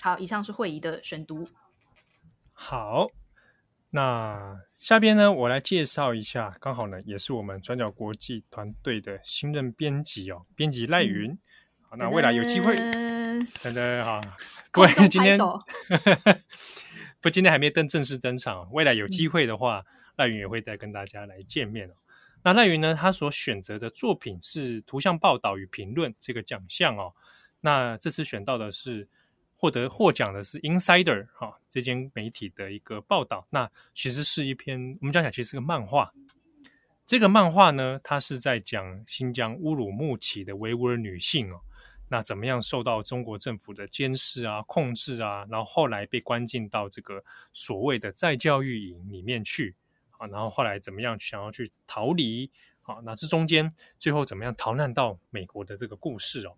[0.00, 1.46] 好，以上是会议的选读。
[2.54, 3.08] 好，
[3.90, 11.32] 那下边呢，我来介绍一下，刚好呢，也是我们转角国际团队的新任编辑哦，编辑赖云。
[11.32, 11.38] 嗯、
[11.90, 12.76] 好，那未来有机会，
[13.62, 14.20] 等 等好，
[14.70, 15.38] 各位今天
[17.20, 19.84] 不，今天还没登正式登场，未来有机会的话，
[20.16, 21.94] 赖、嗯、云也会再跟大家来见面哦。
[22.42, 27.12] 那赖云呢，他所选择的作品是图像报道与评论这个奖项哦。
[27.60, 29.08] 那这次选到的是。
[29.56, 36.12] 获得获奖的是 Insider 哈、哦、这间媒体的一个报道，那其实是一篇我们讲讲，其实是个漫画。
[37.06, 41.62] 这个漫画呢，它是在讲新疆乌鲁木齐的维吾尔女性哦，
[42.08, 49.74] 那怎么样受到中国政府的监视啊、控制啊，然后后来被关进到这个所谓的再教育营里面去
[50.18, 52.50] 啊，然后后来怎么样想要去逃离
[52.82, 56.56] 啊，那这中间最后怎么样逃难到美国的这个故事哦。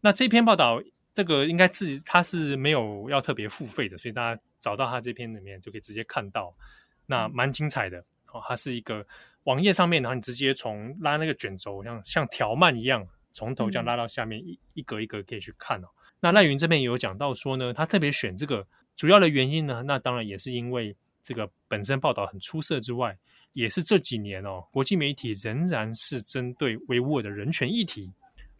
[0.00, 0.82] 那这篇报道。
[1.14, 6.56] 这个应该自己他是没有要特别付费的，所以大家找到他这篇里面就可以直接看到，
[7.04, 8.42] 那蛮精彩的哦。
[8.48, 9.06] 它是一个
[9.44, 15.88] 网页上面，然后你直接从拉那个卷轴，像像条漫一样，从头这样拉到下面一一格一格可以去看哦。
[16.20, 18.64] 那赖云这边也有讲到说呢，他特别选这个
[18.94, 23.18] 主要的原因呢，那当然也是因为这个本身报道很出色之外，
[23.52, 28.12] 也是这几年哦，国际媒体仍然是针对维吾尔的人权议题。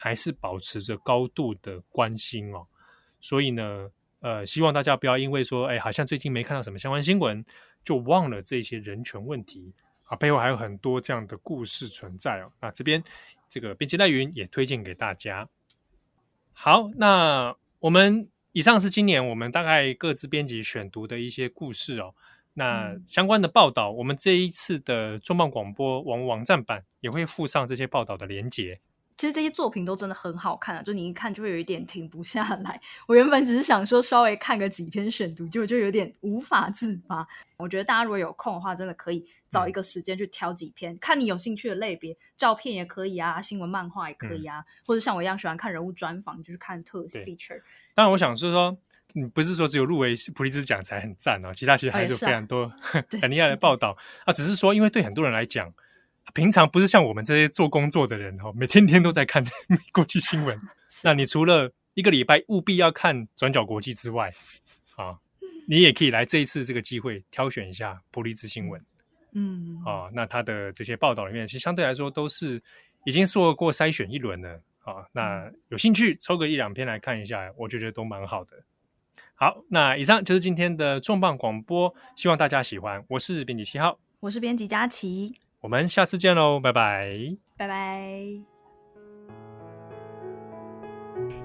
[0.05, 2.67] 还是保持着高度的关心哦，
[3.21, 7.45] 所以呢，呃，希望大家不要因为说，哎，好像最近没看到什么相关新闻，
[7.85, 9.73] 就忘了这些人权问题
[10.07, 12.51] 啊，背后还有很多这样的故事存在哦。
[12.61, 13.01] 那这边
[13.53, 15.47] 这个编辑赖云也推荐给大家。
[16.55, 22.15] 好，那我们以上是今年我们大概各自编辑选读的一些故事哦。
[22.55, 28.81] 那相关的报道，我们这一次的重磅广播网网站版也会附上这些报道的连结。
[29.19, 32.81] 其实这些作品都真的很好看啊，就你一看就会有一点停不下来。
[33.07, 37.27] 我原本只是想说稍微看个几篇选读，就就有点无法自拔。
[37.57, 47.61] 我觉得大家如果有空的话，真的可以找一个时间去挑几篇，嗯、看你有兴趣的类别，照片也可以啊，新闻漫画也可以啊，嗯、或者像我一样喜欢看人物专访，就是看特写 feature。
[47.95, 48.77] 当然，我想说说，
[49.15, 52.73] 嗯，不是说只有入围普利兹奖才很赞哦，其他其实还是有非常多、
[53.21, 54.33] 很厉害的报道啊。
[54.33, 55.73] 只是说，因为对很多人来讲。
[56.35, 59.45] 平常不是像我们这些做工作的人哈，每天天都在看
[59.93, 60.59] 国际新闻。
[61.03, 64.33] 那你除了一个礼拜务必要看转角国际之外，
[64.97, 65.19] 啊，
[65.69, 68.81] 你也可以来这一次这个机会挑选一下普利兹新闻。
[69.35, 72.63] 嗯，啊，那他的这些报道里面，其实相对来说都是
[73.05, 75.07] 已经做过筛选一轮了啊。
[75.13, 78.63] 那有兴趣抽个一两篇来看一下，我觉得都蛮好的。
[79.35, 83.05] 好，那以上就是今天的重磅广播，希望大家喜欢。
[83.09, 85.35] 我是编辑七号，我是编辑佳琪。
[85.63, 87.17] 我们下次见喽，拜拜，
[87.57, 88.11] 拜拜。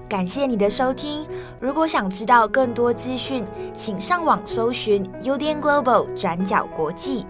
[0.08, 1.24] 感谢你的收听。
[1.60, 7.24] 如果想知道更多资讯，请上网搜寻 UDN Global 转角国际。